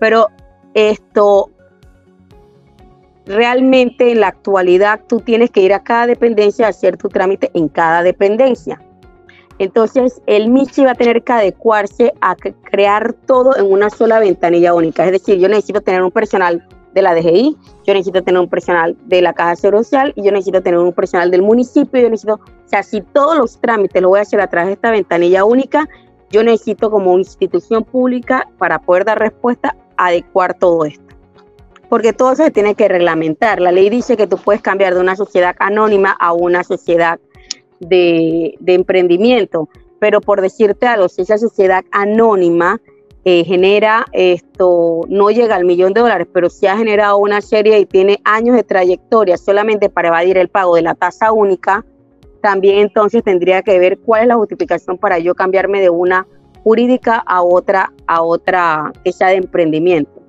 Pero 0.00 0.26
esto, 0.74 1.50
realmente 3.26 4.10
en 4.10 4.20
la 4.20 4.28
actualidad 4.28 5.00
tú 5.06 5.20
tienes 5.20 5.50
que 5.50 5.60
ir 5.60 5.72
a 5.72 5.82
cada 5.82 6.06
dependencia 6.06 6.66
a 6.66 6.70
hacer 6.70 6.96
tu 6.96 7.08
trámite 7.08 7.50
en 7.54 7.68
cada 7.68 8.02
dependencia. 8.02 8.80
Entonces, 9.58 10.20
el 10.26 10.48
MICHI 10.48 10.84
va 10.84 10.92
a 10.92 10.94
tener 10.94 11.22
que 11.22 11.32
adecuarse 11.32 12.12
a 12.20 12.34
crear 12.34 13.12
todo 13.26 13.56
en 13.56 13.70
una 13.70 13.90
sola 13.90 14.18
ventanilla 14.18 14.74
única. 14.74 15.04
Es 15.04 15.12
decir, 15.12 15.38
yo 15.38 15.48
necesito 15.48 15.80
tener 15.80 16.02
un 16.02 16.10
personal 16.10 16.66
de 16.94 17.02
la 17.02 17.14
DGI, 17.14 17.56
yo 17.86 17.94
necesito 17.94 18.22
tener 18.22 18.40
un 18.40 18.48
personal 18.48 18.96
de 19.06 19.22
la 19.22 19.32
Caja 19.32 19.56
Social 19.56 20.12
y 20.16 20.24
yo 20.24 20.32
necesito 20.32 20.62
tener 20.62 20.80
un 20.80 20.92
personal 20.92 21.30
del 21.30 21.42
municipio. 21.42 22.00
Yo 22.00 22.10
necesito, 22.10 22.34
o 22.34 22.68
sea, 22.68 22.82
si 22.82 23.02
todos 23.02 23.38
los 23.38 23.60
trámites 23.60 24.02
lo 24.02 24.08
voy 24.08 24.18
a 24.18 24.22
hacer 24.22 24.40
a 24.40 24.48
través 24.48 24.68
de 24.68 24.72
esta 24.74 24.90
ventanilla 24.90 25.44
única, 25.44 25.88
yo 26.30 26.42
necesito 26.42 26.90
como 26.90 27.16
institución 27.18 27.84
pública 27.84 28.48
para 28.58 28.80
poder 28.80 29.04
dar 29.04 29.18
respuesta, 29.18 29.76
adecuar 29.96 30.54
todo 30.54 30.84
esto 30.86 31.11
porque 31.92 32.14
todo 32.14 32.32
eso 32.32 32.44
se 32.44 32.50
tiene 32.50 32.74
que 32.74 32.88
reglamentar. 32.88 33.60
La 33.60 33.70
ley 33.70 33.90
dice 33.90 34.16
que 34.16 34.26
tú 34.26 34.38
puedes 34.38 34.62
cambiar 34.62 34.94
de 34.94 35.00
una 35.00 35.14
sociedad 35.14 35.54
anónima 35.58 36.16
a 36.18 36.32
una 36.32 36.64
sociedad 36.64 37.20
de, 37.80 38.56
emprendimiento, 38.66 39.68
pero 40.00 40.22
por 40.22 40.40
decirte 40.40 40.86
algo, 40.86 41.10
si 41.10 41.20
esa 41.20 41.36
sociedad 41.36 41.84
anónima 41.90 42.80
eh, 43.26 43.44
genera 43.44 44.06
esto, 44.12 45.02
no 45.08 45.28
llega 45.28 45.54
al 45.54 45.66
millón 45.66 45.92
de 45.92 46.00
dólares, 46.00 46.28
pero 46.32 46.48
si 46.48 46.66
ha 46.66 46.78
generado 46.78 47.18
una 47.18 47.42
serie 47.42 47.78
y 47.80 47.84
tiene 47.84 48.20
años 48.24 48.56
de 48.56 48.62
trayectoria 48.62 49.36
solamente 49.36 49.90
para 49.90 50.08
evadir 50.08 50.38
el 50.38 50.48
pago 50.48 50.76
de 50.76 50.80
la 50.80 50.94
tasa 50.94 51.30
única, 51.30 51.84
también 52.40 52.78
entonces 52.78 53.22
tendría 53.22 53.60
que 53.60 53.78
ver 53.78 53.98
cuál 53.98 54.22
es 54.22 54.28
la 54.28 54.36
justificación 54.36 54.96
para 54.96 55.18
yo 55.18 55.34
cambiarme 55.34 55.82
de 55.82 55.90
una 55.90 56.26
jurídica 56.64 57.22
a 57.26 57.42
otra, 57.42 57.92
a 58.06 58.22
otra 58.22 58.94
que 59.04 59.12
de 59.12 59.34
emprendimiento. 59.34 60.21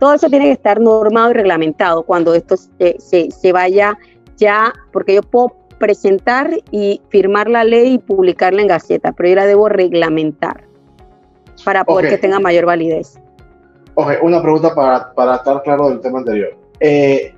Todo 0.00 0.14
eso 0.14 0.28
tiene 0.28 0.46
que 0.46 0.52
estar 0.52 0.80
normado 0.80 1.30
y 1.30 1.34
reglamentado 1.34 2.04
cuando 2.04 2.34
esto 2.34 2.56
se, 2.56 3.52
vaya 3.52 3.98
ya, 4.38 4.72
porque 4.92 5.14
yo 5.14 5.22
puedo 5.22 5.54
presentar 5.78 6.50
y 6.70 7.02
firmar 7.10 7.50
la 7.50 7.64
ley 7.64 7.94
y 7.94 7.98
publicarla 7.98 8.62
en 8.62 8.68
Gaceta, 8.68 9.12
pero 9.12 9.28
yo 9.28 9.34
la 9.36 9.46
debo 9.46 9.68
reglamentar 9.68 10.64
para 11.66 11.84
poder 11.84 12.08
que 12.08 12.16
tenga 12.18 12.40
mayor 12.40 12.64
validez. 12.64 13.20
Oye, 13.94 14.18
una 14.22 14.40
pregunta 14.40 14.74
para, 14.74 15.12
para, 15.12 15.36
estar 15.36 15.62
claro 15.62 15.90
del 15.90 16.00
tema 16.00 16.20
anterior. 16.20 16.56
Eh, 16.80 17.34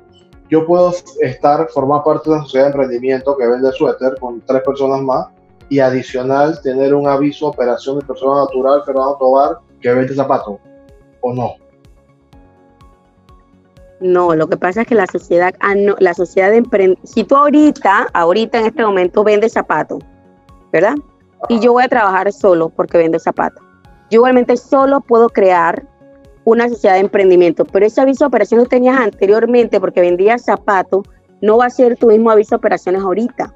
yo 0.48 0.64
puedo 0.64 0.92
estar, 1.20 1.66
formar 1.70 2.04
parte 2.04 2.30
de 2.30 2.36
una 2.36 2.44
sociedad 2.44 2.66
de 2.66 2.70
emprendimiento 2.72 3.36
que 3.36 3.48
vende 3.48 3.72
suéter 3.72 4.14
con 4.20 4.40
tres 4.42 4.62
personas 4.62 5.02
más 5.02 5.26
y 5.68 5.80
adicional 5.80 6.60
tener 6.62 6.94
un 6.94 7.08
aviso 7.08 7.48
operación 7.48 7.98
de 7.98 8.04
persona 8.04 8.42
natural 8.42 8.84
Fernando 8.84 9.16
Tobar 9.18 9.58
que 9.80 9.92
vende 9.92 10.14
zapatos 10.14 10.60
o 11.22 11.32
no. 11.32 11.61
No, 14.02 14.34
lo 14.34 14.48
que 14.48 14.56
pasa 14.56 14.82
es 14.82 14.88
que 14.88 14.96
la 14.96 15.06
sociedad, 15.06 15.54
la 16.00 16.12
sociedad 16.12 16.50
de 16.50 16.56
emprendimiento, 16.56 17.06
si 17.06 17.22
tú 17.22 17.36
ahorita, 17.36 18.08
ahorita 18.12 18.58
en 18.58 18.66
este 18.66 18.84
momento 18.84 19.22
vendes 19.22 19.52
zapatos, 19.52 20.00
¿verdad? 20.72 20.96
Y 21.48 21.60
yo 21.60 21.72
voy 21.72 21.84
a 21.84 21.88
trabajar 21.88 22.32
solo 22.32 22.68
porque 22.68 22.98
vendo 22.98 23.20
zapatos. 23.20 23.62
Yo 24.10 24.18
igualmente 24.18 24.56
solo 24.56 25.00
puedo 25.00 25.28
crear 25.28 25.86
una 26.44 26.68
sociedad 26.68 26.94
de 26.94 27.00
emprendimiento, 27.00 27.64
pero 27.64 27.86
ese 27.86 28.00
aviso 28.00 28.24
de 28.24 28.28
operaciones 28.28 28.66
que 28.66 28.76
tenías 28.76 28.98
anteriormente 28.98 29.78
porque 29.78 30.00
vendías 30.00 30.42
zapatos, 30.42 31.02
no 31.40 31.58
va 31.58 31.66
a 31.66 31.70
ser 31.70 31.96
tu 31.96 32.08
mismo 32.08 32.32
aviso 32.32 32.50
de 32.50 32.56
operaciones 32.56 33.02
ahorita. 33.02 33.54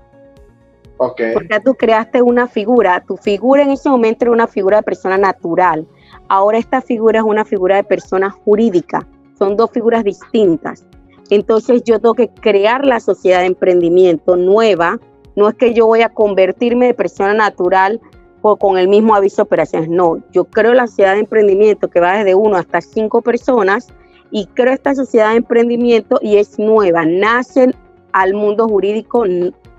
Okay. 0.99 1.35
Porque 1.35 1.61
tú 1.61 1.75
creaste 1.75 2.23
una 2.23 2.47
figura, 2.47 3.03
tu 3.07 3.17
figura 3.17 3.63
en 3.63 3.71
ese 3.71 3.89
momento 3.89 4.25
era 4.25 4.33
una 4.33 4.47
figura 4.47 4.77
de 4.77 4.83
persona 4.85 5.19
natural. 5.19 5.89
Ahora 6.29 6.59
esta 6.59 6.81
figura 6.81 7.19
es 7.19 7.25
una 7.25 7.45
figura 7.45 7.77
de 7.77 7.85
persona 7.85 8.31
jurídica. 8.31 9.07
Son 9.39 9.57
dos 9.57 9.71
figuras 9.71 10.05
distintas. 10.05 10.87
Entonces 11.31 11.83
yo 11.85 11.99
tengo 11.99 12.15
que 12.15 12.29
crear 12.29 12.85
la 12.85 13.01
sociedad 13.01 13.41
de 13.41 13.47
emprendimiento 13.47 14.37
nueva. 14.37 14.99
No 15.35 15.49
es 15.49 15.55
que 15.55 15.75
yo 15.75 15.87
voy 15.87 16.03
a 16.03 16.09
convertirme 16.09 16.87
de 16.87 16.95
persona 16.95 17.35
natural 17.35 18.01
o 18.43 18.57
con 18.57 18.79
el 18.79 18.89
mismo 18.89 19.15
aviso 19.15 19.37
de 19.37 19.43
operaciones. 19.43 19.89
No, 19.89 20.23
yo 20.33 20.45
creo 20.45 20.73
la 20.73 20.87
sociedad 20.87 21.15
de 21.15 21.21
emprendimiento 21.21 21.89
que 21.89 22.01
va 22.01 22.17
desde 22.17 22.35
uno 22.35 22.57
hasta 22.57 22.81
cinco 22.81 23.23
personas 23.23 23.89
y 24.31 24.47
creo 24.47 24.73
esta 24.73 24.95
sociedad 24.95 25.31
de 25.31 25.39
emprendimiento 25.39 26.19
y 26.23 26.37
es 26.37 26.59
nueva. 26.59 27.05
Nacen 27.05 27.75
al 28.13 28.35
mundo 28.35 28.69
jurídico 28.69 29.25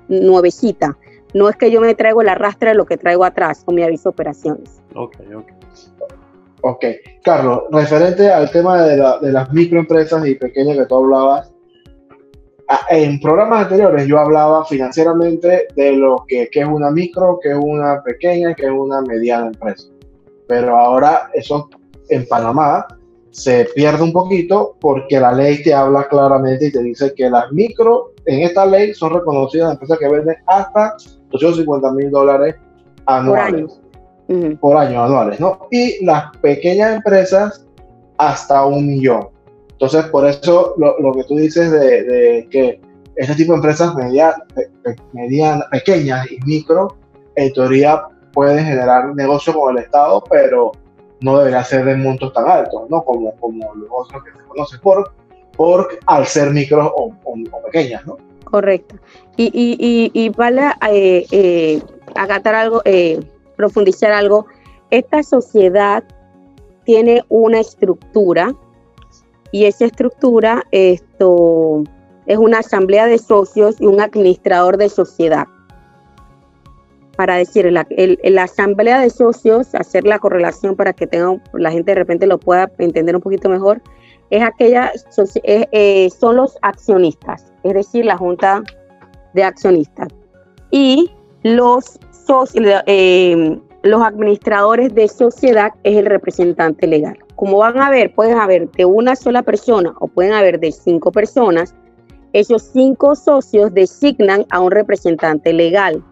nuevecita. 0.09 0.97
No 1.33 1.49
es 1.49 1.55
que 1.55 1.71
yo 1.71 1.81
me 1.81 1.95
traigo 1.95 2.21
el 2.21 2.29
arrastre 2.29 2.69
de 2.69 2.75
lo 2.75 2.85
que 2.85 2.97
traigo 2.97 3.23
atrás 3.23 3.63
con 3.63 3.75
mi 3.75 3.83
aviso 3.83 4.09
de 4.09 4.13
operaciones. 4.13 4.81
Ok, 4.95 5.15
ok. 5.35 5.56
Ok, 6.69 6.83
Carlos, 7.23 7.63
referente 7.71 8.29
al 8.29 8.51
tema 8.51 8.83
de, 8.83 8.97
de 9.21 9.31
las 9.31 9.53
microempresas 9.53 10.27
y 10.27 10.35
pequeñas 10.35 10.77
que 10.77 10.85
tú 10.85 10.97
hablabas, 10.97 11.49
en 12.89 13.21
programas 13.21 13.63
anteriores 13.63 14.05
yo 14.05 14.19
hablaba 14.19 14.65
financieramente 14.65 15.67
de 15.77 15.93
lo 15.93 16.25
que, 16.27 16.49
que, 16.51 16.61
es 16.61 16.67
una 16.67 16.91
micro, 16.91 17.39
que 17.41 17.51
es 17.51 17.57
una 17.57 18.03
pequeña, 18.03 18.53
que 18.53 18.65
es 18.65 18.71
una 18.71 19.01
mediana 19.01 19.47
empresa. 19.47 19.87
Pero 20.47 20.75
ahora 20.75 21.29
eso 21.33 21.69
en 22.09 22.27
Panamá 22.27 22.85
se 23.31 23.69
pierde 23.73 24.03
un 24.03 24.11
poquito 24.11 24.75
porque 24.81 25.21
la 25.21 25.31
ley 25.31 25.63
te 25.63 25.73
habla 25.73 26.05
claramente 26.09 26.67
y 26.67 26.71
te 26.73 26.83
dice 26.83 27.13
que 27.15 27.29
las 27.29 27.49
micro 27.53 28.11
en 28.25 28.41
esta 28.41 28.65
ley 28.65 28.93
son 28.93 29.13
reconocidas 29.13 29.71
empresas 29.71 29.99
que 29.99 30.09
venden 30.09 30.35
hasta 30.47 30.97
250 31.29 31.91
mil 31.93 32.11
dólares 32.11 32.55
anuales. 33.05 33.79
Por 34.27 34.35
año. 34.35 34.57
Por 34.59 34.77
año 34.77 35.03
anuales, 35.03 35.39
¿no? 35.39 35.67
Y 35.71 36.03
las 36.05 36.35
pequeñas 36.37 36.95
empresas 36.95 37.65
hasta 38.17 38.65
un 38.65 38.87
millón. 38.87 39.29
Entonces, 39.71 40.05
por 40.05 40.27
eso 40.27 40.73
lo, 40.77 41.13
que 41.13 41.23
tú 41.23 41.35
dices 41.35 41.71
de, 41.71 42.47
que 42.49 42.81
este 43.15 43.35
tipo 43.35 43.53
de 43.53 43.57
empresas 43.57 43.93
medianas, 43.95 45.67
pequeñas 45.71 46.31
y 46.31 46.39
micro, 46.45 46.97
en 47.35 47.53
teoría 47.53 48.03
pueden 48.33 48.65
generar 48.65 49.15
negocio 49.15 49.53
con 49.53 49.77
el 49.77 49.83
Estado, 49.83 50.23
pero 50.29 50.71
no 51.21 51.37
debería 51.37 51.63
ser 51.63 51.85
de 51.85 51.95
montos 51.95 52.33
tan 52.33 52.47
altos, 52.47 52.89
¿no? 52.89 53.03
Como, 53.03 53.35
como 53.35 53.73
los 53.75 53.89
otros 53.91 54.23
que 54.23 54.31
se 54.31 54.47
conocen 54.47 54.79
por, 54.81 55.11
por 55.55 55.99
al 56.05 56.25
ser 56.25 56.51
micro 56.51 56.93
o, 56.95 57.13
pequeñas, 57.65 58.05
¿no? 58.05 58.17
Correcto. 58.43 58.95
Y, 59.35 59.45
y, 59.53 60.11
y, 60.13 60.29
vale 60.29 60.71
eh, 60.89 61.25
eh, 61.31 61.81
agatar 62.15 62.55
algo, 62.55 62.81
eh, 62.85 63.19
profundizar 63.57 64.11
algo. 64.11 64.45
Esta 64.89 65.21
sociedad 65.23 66.03
tiene 66.85 67.25
una 67.27 67.59
estructura 67.59 68.55
y 69.51 69.65
esa 69.65 69.85
estructura 69.85 70.63
esto, 70.71 71.83
es 72.25 72.37
una 72.37 72.59
asamblea 72.59 73.07
de 73.07 73.17
socios 73.17 73.75
y 73.81 73.85
un 73.85 73.99
administrador 73.99 74.77
de 74.77 74.87
sociedad. 74.87 75.47
Para 77.17 77.35
decir, 77.35 77.69
la, 77.71 77.87
la 77.89 78.43
asamblea 78.43 79.01
de 79.01 79.09
socios, 79.09 79.73
hacer 79.73 80.05
la 80.05 80.19
correlación 80.19 80.75
para 80.75 80.93
que 80.93 81.07
tenga, 81.07 81.41
la 81.53 81.71
gente 81.71 81.91
de 81.91 81.95
repente 81.95 82.27
lo 82.27 82.39
pueda 82.39 82.71
entender 82.77 83.15
un 83.15 83.21
poquito 83.21 83.49
mejor, 83.49 83.81
es 84.29 84.43
aquella, 84.43 84.91
eh, 85.43 86.09
son 86.09 86.35
los 86.35 86.57
accionistas, 86.61 87.51
es 87.63 87.73
decir, 87.73 88.05
la 88.05 88.17
junta 88.17 88.61
de 89.33 89.43
accionistas. 89.43 90.09
Y 90.69 91.11
los, 91.43 91.99
eh, 92.85 93.59
los 93.83 94.01
administradores 94.01 94.93
de 94.93 95.07
sociedad 95.07 95.71
es 95.83 95.97
el 95.97 96.05
representante 96.05 96.87
legal 96.87 97.17
como 97.37 97.59
van 97.59 97.79
a 97.79 97.91
ver, 97.91 98.13
pueden 98.15 98.39
haber 98.39 98.69
de 98.71 98.85
una 98.85 99.15
sola 99.15 99.43
persona 99.43 99.93
o 99.99 100.07
pueden 100.07 100.33
haber 100.33 100.59
de 100.59 100.71
cinco 100.71 101.11
personas, 101.11 101.75
esos 102.33 102.63
cinco 102.63 103.15
socios 103.15 103.71
designan 103.75 104.45
a 104.49 104.59
un 104.59 104.71
representante 104.71 105.53
legal 105.53 106.03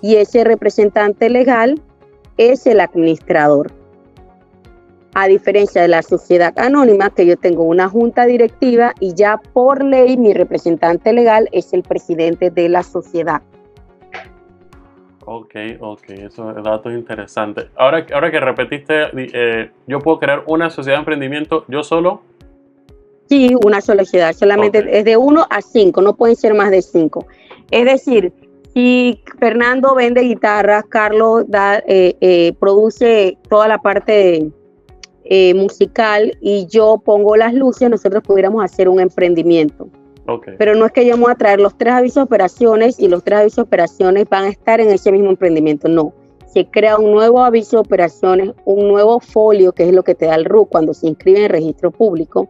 y 0.00 0.16
ese 0.16 0.42
representante 0.42 1.28
legal 1.28 1.78
es 2.38 2.66
el 2.66 2.80
administrador. 2.80 3.70
A 5.12 5.26
diferencia 5.26 5.82
de 5.82 5.88
la 5.88 6.02
sociedad 6.02 6.58
anónima, 6.58 7.10
que 7.10 7.26
yo 7.26 7.36
tengo 7.36 7.64
una 7.64 7.90
junta 7.90 8.24
directiva 8.24 8.94
y 9.00 9.12
ya 9.12 9.38
por 9.52 9.84
ley 9.84 10.16
mi 10.16 10.32
representante 10.32 11.12
legal 11.12 11.46
es 11.52 11.74
el 11.74 11.82
presidente 11.82 12.50
de 12.50 12.70
la 12.70 12.82
sociedad. 12.82 13.42
Ok, 15.32 15.54
ok, 15.78 16.10
eso 16.10 16.50
es 16.50 16.64
datos 16.64 16.92
interesantes. 16.92 17.66
Ahora, 17.76 18.04
ahora 18.12 18.32
que 18.32 18.40
repetiste, 18.40 19.10
eh, 19.14 19.70
¿yo 19.86 20.00
puedo 20.00 20.18
crear 20.18 20.42
una 20.48 20.70
sociedad 20.70 20.96
de 20.96 21.02
emprendimiento 21.02 21.64
yo 21.68 21.84
solo? 21.84 22.22
Sí, 23.28 23.54
una 23.64 23.80
sola 23.80 24.04
sociedad, 24.04 24.32
solamente 24.32 24.84
es 24.90 25.04
de 25.04 25.16
uno 25.16 25.46
a 25.48 25.62
cinco, 25.62 26.02
no 26.02 26.16
pueden 26.16 26.34
ser 26.34 26.52
más 26.54 26.72
de 26.72 26.82
cinco. 26.82 27.26
Es 27.70 27.84
decir, 27.84 28.32
si 28.74 29.22
Fernando 29.38 29.94
vende 29.94 30.22
guitarras, 30.22 30.84
Carlos 30.88 31.44
da, 31.46 31.78
eh, 31.86 32.16
eh, 32.20 32.52
produce 32.58 33.38
toda 33.48 33.68
la 33.68 33.78
parte 33.78 34.50
musical 35.54 36.36
y 36.40 36.66
yo 36.66 37.00
pongo 37.04 37.36
las 37.36 37.54
luces, 37.54 37.88
nosotros 37.88 38.24
pudiéramos 38.24 38.64
hacer 38.64 38.88
un 38.88 38.98
emprendimiento. 38.98 39.88
Pero 40.58 40.74
no 40.74 40.86
es 40.86 40.92
que 40.92 41.06
yo 41.06 41.16
me 41.16 41.24
voy 41.24 41.32
a 41.32 41.36
traer 41.36 41.60
los 41.60 41.76
tres 41.76 41.92
avisos 41.92 42.16
de 42.16 42.22
operaciones 42.22 43.00
y 43.00 43.08
los 43.08 43.24
tres 43.24 43.40
avisos 43.40 43.56
de 43.56 43.62
operaciones 43.62 44.28
van 44.28 44.44
a 44.44 44.48
estar 44.48 44.80
en 44.80 44.90
ese 44.90 45.10
mismo 45.10 45.30
emprendimiento. 45.30 45.88
No. 45.88 46.12
Se 46.46 46.66
crea 46.66 46.98
un 46.98 47.12
nuevo 47.12 47.42
aviso 47.42 47.76
de 47.76 47.80
operaciones, 47.80 48.52
un 48.64 48.88
nuevo 48.88 49.20
folio, 49.20 49.72
que 49.72 49.88
es 49.88 49.92
lo 49.92 50.02
que 50.02 50.14
te 50.14 50.26
da 50.26 50.34
el 50.34 50.44
RU 50.44 50.66
cuando 50.66 50.94
se 50.94 51.08
inscribe 51.08 51.38
en 51.38 51.44
el 51.44 51.50
registro 51.50 51.90
público. 51.90 52.48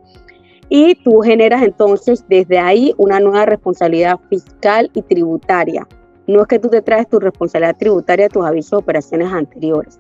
Y 0.69 0.95
tú 0.97 1.21
generas 1.21 1.63
entonces 1.63 2.25
desde 2.29 2.59
ahí 2.59 2.95
una 2.97 3.19
nueva 3.19 3.45
responsabilidad 3.45 4.19
fiscal 4.29 4.91
y 4.95 5.03
tributaria. 5.03 5.87
No 6.27 6.43
es 6.43 6.47
que 6.47 6.59
tú 6.59 6.69
te 6.69 6.81
traes 6.81 7.09
tu 7.09 7.19
responsabilidad 7.19 7.77
tributaria 7.77 8.27
de 8.27 8.31
tus 8.31 8.45
avisos 8.45 8.71
de 8.71 8.77
operaciones 8.77 9.33
anteriores. 9.33 9.99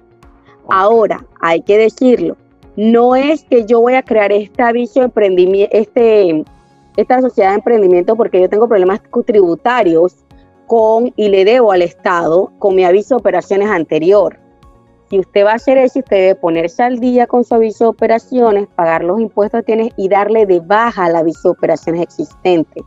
Ahora, 0.68 1.26
hay 1.40 1.62
que 1.62 1.76
decirlo, 1.76 2.36
no 2.76 3.16
es 3.16 3.44
que 3.44 3.66
yo 3.66 3.80
voy 3.80 3.94
a 3.94 4.02
crear 4.02 4.32
este 4.32 4.62
aviso 4.62 5.00
de 5.00 5.06
emprendimiento, 5.06 5.76
este 5.76 6.44
esta 6.96 7.20
sociedad 7.20 7.50
de 7.50 7.56
emprendimiento 7.56 8.16
porque 8.16 8.40
yo 8.40 8.48
tengo 8.48 8.68
problemas 8.68 9.00
tributarios 9.26 10.16
con 10.66 11.12
y 11.16 11.28
le 11.28 11.44
debo 11.44 11.72
al 11.72 11.82
Estado 11.82 12.52
con 12.58 12.74
mi 12.74 12.84
aviso 12.84 13.16
de 13.16 13.20
operaciones 13.20 13.68
anterior. 13.68 14.38
Si 15.08 15.18
usted 15.18 15.44
va 15.44 15.52
a 15.52 15.56
hacer 15.56 15.76
eso, 15.76 15.98
usted 15.98 16.16
debe 16.16 16.34
ponerse 16.36 16.84
al 16.84 17.00
día 17.00 17.26
con 17.26 17.42
su 17.42 17.56
aviso 17.56 17.84
de 17.84 17.90
operaciones, 17.90 18.68
pagar 18.76 19.02
los 19.02 19.18
impuestos 19.20 19.60
que 19.60 19.66
tiene 19.66 19.92
y 19.96 20.08
darle 20.08 20.46
de 20.46 20.60
baja 20.60 21.06
al 21.06 21.16
aviso 21.16 21.48
de 21.48 21.50
operaciones 21.50 22.02
existente. 22.02 22.84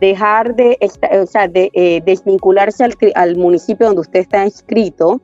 Dejar 0.00 0.54
de, 0.54 0.78
o 1.20 1.26
sea, 1.26 1.48
de 1.48 1.70
eh, 1.72 2.00
desvincularse 2.04 2.84
al, 2.84 2.94
al 3.16 3.36
municipio 3.36 3.86
donde 3.86 4.02
usted 4.02 4.20
está 4.20 4.44
inscrito, 4.44 5.20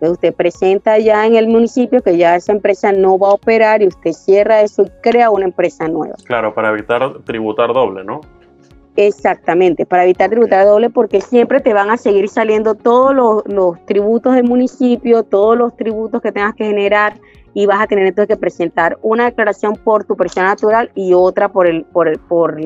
usted 0.00 0.34
presenta 0.34 0.98
ya 0.98 1.26
en 1.26 1.34
el 1.34 1.48
municipio 1.48 2.02
que 2.02 2.16
ya 2.16 2.36
esa 2.36 2.52
empresa 2.52 2.92
no 2.92 3.18
va 3.18 3.28
a 3.28 3.32
operar 3.32 3.82
y 3.82 3.88
usted 3.88 4.12
cierra 4.12 4.60
eso 4.60 4.82
y 4.82 4.90
crea 5.02 5.30
una 5.30 5.46
empresa 5.46 5.88
nueva. 5.88 6.14
Claro, 6.24 6.54
para 6.54 6.70
evitar 6.70 7.18
tributar 7.24 7.72
doble, 7.72 8.04
¿no? 8.04 8.20
Exactamente, 8.96 9.86
para 9.86 10.02
evitar 10.02 10.28
tributar 10.28 10.64
doble 10.66 10.90
porque 10.90 11.20
siempre 11.20 11.60
te 11.60 11.72
van 11.72 11.88
a 11.88 11.96
seguir 11.96 12.28
saliendo 12.28 12.74
todos 12.74 13.14
los, 13.46 13.84
tributos 13.86 14.34
del 14.34 14.42
municipio, 14.42 15.22
todos 15.22 15.56
los 15.56 15.76
tributos 15.76 16.20
que 16.20 16.32
tengas 16.32 16.54
que 16.56 16.64
generar 16.64 17.14
y 17.54 17.66
vas 17.66 17.80
a 17.80 17.86
tener 17.86 18.06
entonces 18.06 18.34
que 18.34 18.40
presentar 18.40 18.98
una 19.02 19.26
declaración 19.26 19.74
por 19.74 20.04
tu 20.04 20.16
persona 20.16 20.48
natural 20.48 20.90
y 20.96 21.12
otra 21.12 21.48
por 21.48 21.68
el 21.68 21.84
por 21.84 22.08
el, 22.08 22.18
por, 22.18 22.56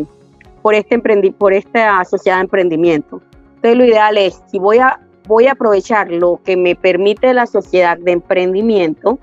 por 0.63 0.75
este 0.75 0.95
emprendi 0.95 1.31
por 1.33 1.53
esta 1.53 2.03
sociedad 2.07 2.39
de 2.39 2.45
emprendimiento. 2.45 3.21
Entonces 3.57 3.77
lo 3.77 3.85
ideal 3.85 4.17
es 4.17 4.43
si 4.51 4.59
voy 4.59 4.79
a 4.79 5.01
voy 5.27 5.47
a 5.47 5.53
aprovechar 5.53 6.11
lo 6.11 6.41
que 6.45 6.57
me 6.57 6.75
permite 6.75 7.33
la 7.35 7.47
sociedad 7.47 7.99
de 7.99 8.13
emprendimiento, 8.13 9.19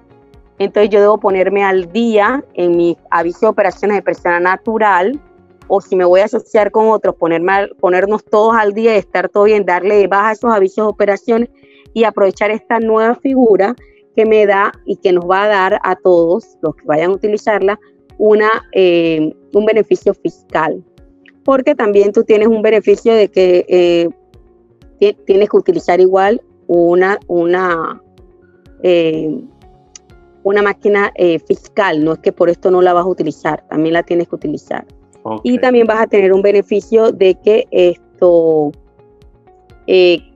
entonces 0.59 0.89
yo 0.89 0.99
debo 0.99 1.19
ponerme 1.19 1.63
al 1.63 1.91
día 1.91 2.43
en 2.53 2.75
mi 2.75 2.97
aviso 3.09 3.39
de 3.41 3.47
operaciones 3.47 3.97
de 3.97 4.03
persona 4.03 4.39
natural 4.39 5.19
o 5.69 5.79
si 5.81 5.95
me 5.95 6.03
voy 6.03 6.19
a 6.19 6.25
asociar 6.25 6.71
con 6.71 6.89
otros, 6.89 7.15
ponernos 7.15 8.25
todos 8.25 8.55
al 8.57 8.73
día 8.73 8.95
y 8.95 8.97
estar 8.97 9.29
todo 9.29 9.43
bien, 9.43 9.65
darle 9.65 10.07
baja 10.07 10.29
a 10.29 10.31
esos 10.33 10.51
avisos 10.51 10.85
de 10.85 10.89
operaciones 10.89 11.49
y 11.93 12.03
aprovechar 12.03 12.51
esta 12.51 12.79
nueva 12.79 13.15
figura 13.15 13.75
que 14.15 14.25
me 14.25 14.45
da 14.45 14.73
y 14.85 14.97
que 14.97 15.13
nos 15.13 15.29
va 15.29 15.43
a 15.43 15.47
dar 15.47 15.79
a 15.83 15.95
todos 15.95 16.57
los 16.61 16.75
que 16.75 16.85
vayan 16.85 17.11
a 17.11 17.13
utilizarla 17.13 17.79
una, 18.17 18.49
eh, 18.73 19.33
un 19.53 19.65
beneficio 19.65 20.13
fiscal. 20.13 20.83
Porque 21.45 21.75
también 21.75 22.11
tú 22.11 22.23
tienes 22.23 22.47
un 22.47 22.61
beneficio 22.61 23.13
de 23.13 23.29
que 23.29 23.65
eh, 23.69 24.09
tienes 25.25 25.49
que 25.49 25.57
utilizar 25.57 25.99
igual 25.99 26.41
una, 26.67 27.19
una, 27.27 28.01
eh, 28.83 29.41
una 30.43 30.61
máquina 30.61 31.11
fiscal, 31.47 32.03
no 32.03 32.13
es 32.13 32.19
que 32.19 32.31
por 32.31 32.49
esto 32.49 32.69
no 32.69 32.81
la 32.81 32.93
vas 32.93 33.05
a 33.05 33.09
utilizar, 33.09 33.63
también 33.69 33.93
la 33.93 34.03
tienes 34.03 34.27
que 34.27 34.35
utilizar. 34.35 34.85
Y 35.43 35.59
también 35.59 35.85
vas 35.85 36.01
a 36.01 36.07
tener 36.07 36.33
un 36.33 36.41
beneficio 36.41 37.11
de 37.11 37.35
que 37.35 37.67
esto 37.71 38.71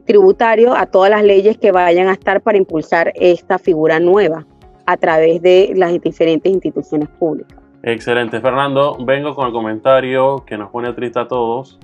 tributario 0.06 0.74
a 0.74 0.86
todas 0.86 1.10
las 1.10 1.24
leyes 1.24 1.58
que 1.58 1.72
vayan 1.72 2.08
a 2.08 2.14
estar 2.14 2.42
para 2.42 2.58
impulsar 2.58 3.12
esta 3.16 3.58
figura 3.58 4.00
nueva 4.00 4.46
a 4.86 4.98
través 4.98 5.42
de 5.42 5.74
las 5.76 6.00
diferentes 6.02 6.52
instituciones 6.52 7.10
públicas. 7.10 7.58
Excelente, 7.84 8.40
Fernando. 8.40 8.98
Vengo 9.06 9.36
con 9.36 9.48
el 9.48 9.54
comentario 9.54 10.44
que 10.46 10.58
nos 10.58 10.70
pone 10.72 10.92
triste 10.94 11.20
a 11.20 11.28
todos. 11.28 11.80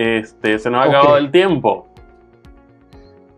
Este, 0.00 0.58
se 0.58 0.70
nos 0.70 0.80
ha 0.80 0.88
acabado 0.88 1.18
el 1.18 1.30
tiempo. 1.30 1.86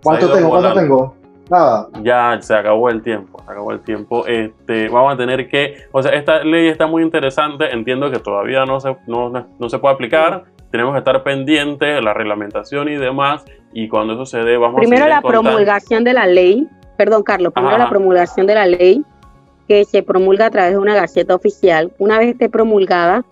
¿Cuánto 0.00 0.32
tengo? 0.32 0.50
¿Cuánto 0.50 0.74
tengo? 0.74 1.16
Nada. 1.50 1.88
Ya 2.04 2.38
se 2.40 2.54
acabó 2.54 2.88
el 2.88 3.02
tiempo, 3.02 3.42
se 3.44 3.50
acabó 3.50 3.72
el 3.72 3.80
tiempo. 3.80 4.24
Este, 4.28 4.88
vamos 4.88 5.14
a 5.14 5.16
tener 5.16 5.48
que, 5.48 5.88
o 5.90 6.00
sea, 6.00 6.12
esta 6.12 6.44
ley 6.44 6.68
está 6.68 6.86
muy 6.86 7.02
interesante. 7.02 7.72
Entiendo 7.72 8.12
que 8.12 8.20
todavía 8.20 8.64
no 8.64 8.78
se, 8.78 8.96
no, 9.08 9.32
no 9.58 9.68
se 9.68 9.78
puede 9.80 9.94
aplicar. 9.94 10.44
Tenemos 10.70 10.92
que 10.92 11.00
estar 11.00 11.20
pendientes 11.24 11.96
de 11.96 12.00
la 12.00 12.14
reglamentación 12.14 12.88
y 12.88 12.94
demás 12.94 13.44
y 13.72 13.88
cuando 13.88 14.12
eso 14.12 14.24
se 14.24 14.38
dé 14.38 14.56
vamos 14.56 14.78
primero 14.78 15.08
la 15.08 15.20
promulgación 15.20 16.04
de 16.04 16.12
la 16.12 16.26
ley 16.26 16.68
perdón 16.96 17.22
Carlos 17.22 17.52
primero 17.52 17.76
la 17.76 17.88
promulgación 17.88 18.46
de 18.46 18.54
la 18.54 18.66
ley 18.66 19.02
que 19.66 19.84
se 19.84 20.02
promulga 20.02 20.46
a 20.46 20.50
través 20.50 20.72
de 20.72 20.78
una 20.78 20.94
gaceta 20.94 21.34
oficial 21.34 21.92
una 21.98 22.18
vez 22.18 22.28
esté 22.28 22.48
promulgada 22.48 23.24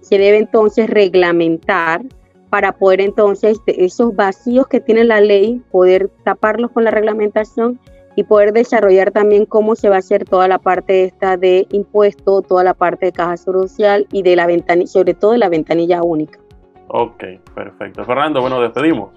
se 0.00 0.18
debe 0.18 0.38
entonces 0.38 0.88
reglamentar 0.88 2.02
para 2.50 2.72
poder 2.72 3.00
entonces 3.00 3.58
esos 3.66 4.14
vacíos 4.16 4.66
que 4.68 4.80
tiene 4.80 5.04
la 5.04 5.20
ley 5.20 5.62
poder 5.70 6.10
taparlos 6.24 6.70
con 6.70 6.84
la 6.84 6.90
reglamentación 6.90 7.78
y 8.16 8.24
poder 8.24 8.52
desarrollar 8.52 9.12
también 9.12 9.46
cómo 9.46 9.76
se 9.76 9.88
va 9.88 9.96
a 9.96 9.98
hacer 10.00 10.24
toda 10.24 10.48
la 10.48 10.58
parte 10.58 11.04
esta 11.04 11.36
de 11.36 11.66
impuesto, 11.70 12.42
toda 12.42 12.64
la 12.64 12.74
parte 12.74 13.06
de 13.06 13.12
caja 13.12 13.36
social 13.36 14.08
y 14.10 14.22
de 14.22 14.34
la 14.34 14.46
ventanilla, 14.46 14.88
sobre 14.88 15.14
todo 15.14 15.32
de 15.32 15.38
la 15.38 15.48
ventanilla 15.48 16.02
única. 16.02 16.40
Ok, 16.88 17.22
perfecto. 17.54 18.04
Fernando, 18.04 18.40
bueno, 18.40 18.60
despedimos. 18.60 19.10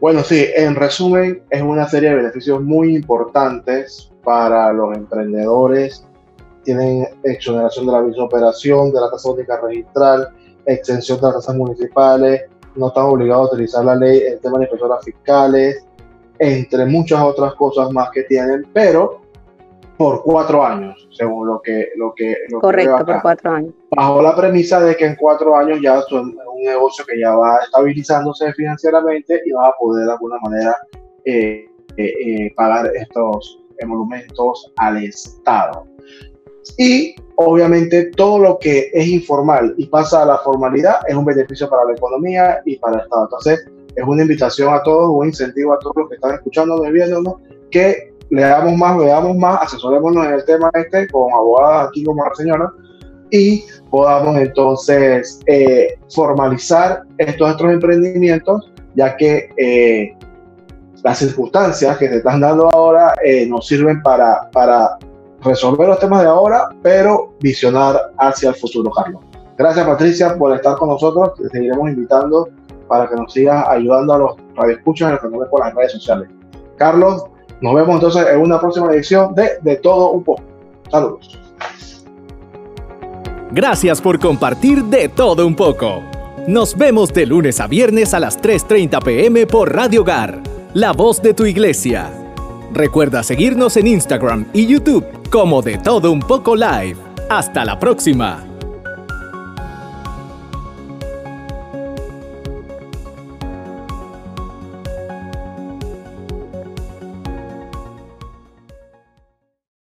Bueno, 0.00 0.22
sí, 0.22 0.46
en 0.54 0.76
resumen, 0.76 1.42
es 1.50 1.60
una 1.60 1.88
serie 1.88 2.10
de 2.10 2.16
beneficios 2.16 2.62
muy 2.62 2.94
importantes 2.94 4.12
para 4.22 4.72
los 4.72 4.96
emprendedores. 4.96 6.06
Tienen 6.62 7.08
exoneración 7.24 7.86
de 7.86 7.92
la 7.92 8.02
visa 8.02 8.22
operación, 8.22 8.92
de 8.92 9.00
la 9.00 9.10
tasa 9.10 9.28
única 9.30 9.60
registral, 9.60 10.28
extensión 10.66 11.18
de 11.18 11.26
las 11.26 11.34
tasas 11.34 11.56
municipales, 11.56 12.42
no 12.76 12.88
están 12.88 13.04
obligados 13.04 13.50
a 13.50 13.54
utilizar 13.54 13.84
la 13.84 13.96
ley 13.96 14.22
en 14.26 14.40
temas 14.40 14.60
de 14.60 14.64
inspectoras 14.64 15.04
fiscales, 15.04 15.84
entre 16.38 16.86
muchas 16.86 17.20
otras 17.20 17.54
cosas 17.54 17.90
más 17.92 18.10
que 18.10 18.22
tienen, 18.24 18.66
pero 18.72 19.20
por 19.96 20.22
cuatro 20.22 20.64
años, 20.64 21.08
según 21.10 21.48
lo 21.48 21.60
que... 21.60 21.88
Lo 21.96 22.14
que 22.14 22.36
Correcto, 22.60 23.04
por 23.04 23.20
cuatro 23.20 23.50
años. 23.50 23.74
Bajo 23.90 24.22
la 24.22 24.36
premisa 24.36 24.80
de 24.80 24.96
que 24.96 25.06
en 25.06 25.16
cuatro 25.16 25.56
años 25.56 25.80
ya 25.82 25.98
es 25.98 26.12
un, 26.12 26.38
negocio 26.64 27.04
que 27.04 27.18
ya 27.20 27.34
va 27.34 27.58
estabilizándose 27.64 28.52
financieramente 28.52 29.42
y 29.44 29.50
va 29.52 29.68
a 29.68 29.74
poder 29.78 30.06
de 30.06 30.12
alguna 30.12 30.38
manera 30.40 30.76
eh, 31.24 31.68
eh, 31.96 32.12
eh, 32.26 32.52
pagar 32.56 32.90
estos 32.94 33.60
emolumentos 33.78 34.72
al 34.76 35.02
Estado. 35.04 35.86
Y 36.76 37.14
obviamente 37.36 38.10
todo 38.16 38.38
lo 38.38 38.58
que 38.58 38.90
es 38.92 39.06
informal 39.06 39.74
y 39.78 39.86
pasa 39.86 40.22
a 40.22 40.26
la 40.26 40.38
formalidad 40.38 40.96
es 41.06 41.14
un 41.14 41.24
beneficio 41.24 41.68
para 41.68 41.84
la 41.84 41.92
economía 41.92 42.60
y 42.64 42.76
para 42.76 42.96
el 42.96 43.02
Estado. 43.02 43.24
Entonces, 43.24 43.66
es 43.94 44.04
una 44.04 44.22
invitación 44.22 44.72
a 44.74 44.82
todos, 44.82 45.10
un 45.10 45.26
incentivo 45.26 45.72
a 45.72 45.78
todos 45.78 45.96
los 45.96 46.08
que 46.08 46.16
están 46.16 46.34
escuchando, 46.34 46.80
viéndonos, 46.82 47.34
que 47.70 48.14
leamos 48.30 48.76
más, 48.76 48.98
veamos 48.98 49.36
más, 49.36 49.62
asesorémonos 49.62 50.26
en 50.26 50.34
el 50.34 50.44
tema 50.44 50.70
este 50.74 51.08
con 51.08 51.32
abogadas 51.32 51.88
aquí 51.88 52.04
como 52.04 52.24
la 52.24 52.34
señora 52.34 52.72
y 53.30 53.64
podamos 53.90 54.36
entonces 54.38 55.40
eh, 55.46 55.98
formalizar 56.14 57.02
estos 57.18 57.54
otros 57.54 57.72
emprendimientos, 57.72 58.70
ya 58.94 59.16
que 59.16 59.50
eh, 59.56 60.16
las 61.02 61.18
circunstancias 61.18 61.96
que 61.98 62.08
se 62.08 62.16
están 62.16 62.40
dando 62.40 62.68
ahora 62.70 63.14
eh, 63.24 63.46
nos 63.46 63.66
sirven 63.66 64.02
para, 64.02 64.50
para 64.50 64.98
resolver 65.42 65.88
los 65.88 65.98
temas 65.98 66.22
de 66.22 66.28
ahora, 66.28 66.68
pero 66.82 67.34
visionar 67.40 68.12
hacia 68.18 68.50
el 68.50 68.54
futuro, 68.54 68.90
Carlos. 68.90 69.22
Gracias 69.56 69.86
Patricia 69.86 70.36
por 70.36 70.54
estar 70.54 70.76
con 70.76 70.88
nosotros, 70.88 71.34
te 71.34 71.48
seguiremos 71.48 71.88
invitando 71.88 72.48
para 72.86 73.08
que 73.08 73.16
nos 73.16 73.32
sigas 73.32 73.66
ayudando 73.68 74.14
a 74.14 74.18
los 74.18 74.30
radioescuchas 74.54 75.20
en 75.22 75.30
los 75.30 75.40
ven 75.40 75.50
por 75.50 75.60
las 75.60 75.74
redes 75.74 75.92
sociales. 75.92 76.28
Carlos, 76.76 77.24
nos 77.60 77.74
vemos 77.74 77.96
entonces 77.96 78.26
en 78.32 78.40
una 78.40 78.60
próxima 78.60 78.92
edición 78.92 79.34
de 79.34 79.58
De 79.62 79.76
Todo 79.76 80.12
Un 80.12 80.22
poco. 80.22 80.42
Saludos. 80.90 81.38
Gracias 83.50 84.00
por 84.00 84.18
compartir 84.18 84.84
De 84.84 85.08
Todo 85.08 85.46
Un 85.46 85.56
poco. 85.56 86.02
Nos 86.46 86.76
vemos 86.76 87.12
de 87.12 87.26
lunes 87.26 87.60
a 87.60 87.66
viernes 87.66 88.14
a 88.14 88.20
las 88.20 88.40
3.30 88.40 89.02
pm 89.02 89.46
por 89.46 89.74
Radio 89.74 90.04
Gar, 90.04 90.40
la 90.72 90.92
voz 90.92 91.20
de 91.20 91.34
tu 91.34 91.44
iglesia. 91.44 92.10
Recuerda 92.72 93.22
seguirnos 93.22 93.76
en 93.76 93.88
Instagram 93.88 94.46
y 94.52 94.66
YouTube 94.66 95.17
como 95.30 95.62
De 95.62 95.78
Todo 95.78 96.10
Un 96.12 96.20
poco 96.20 96.56
Live. 96.56 96.96
Hasta 97.28 97.64
la 97.64 97.78
próxima. 97.78 98.57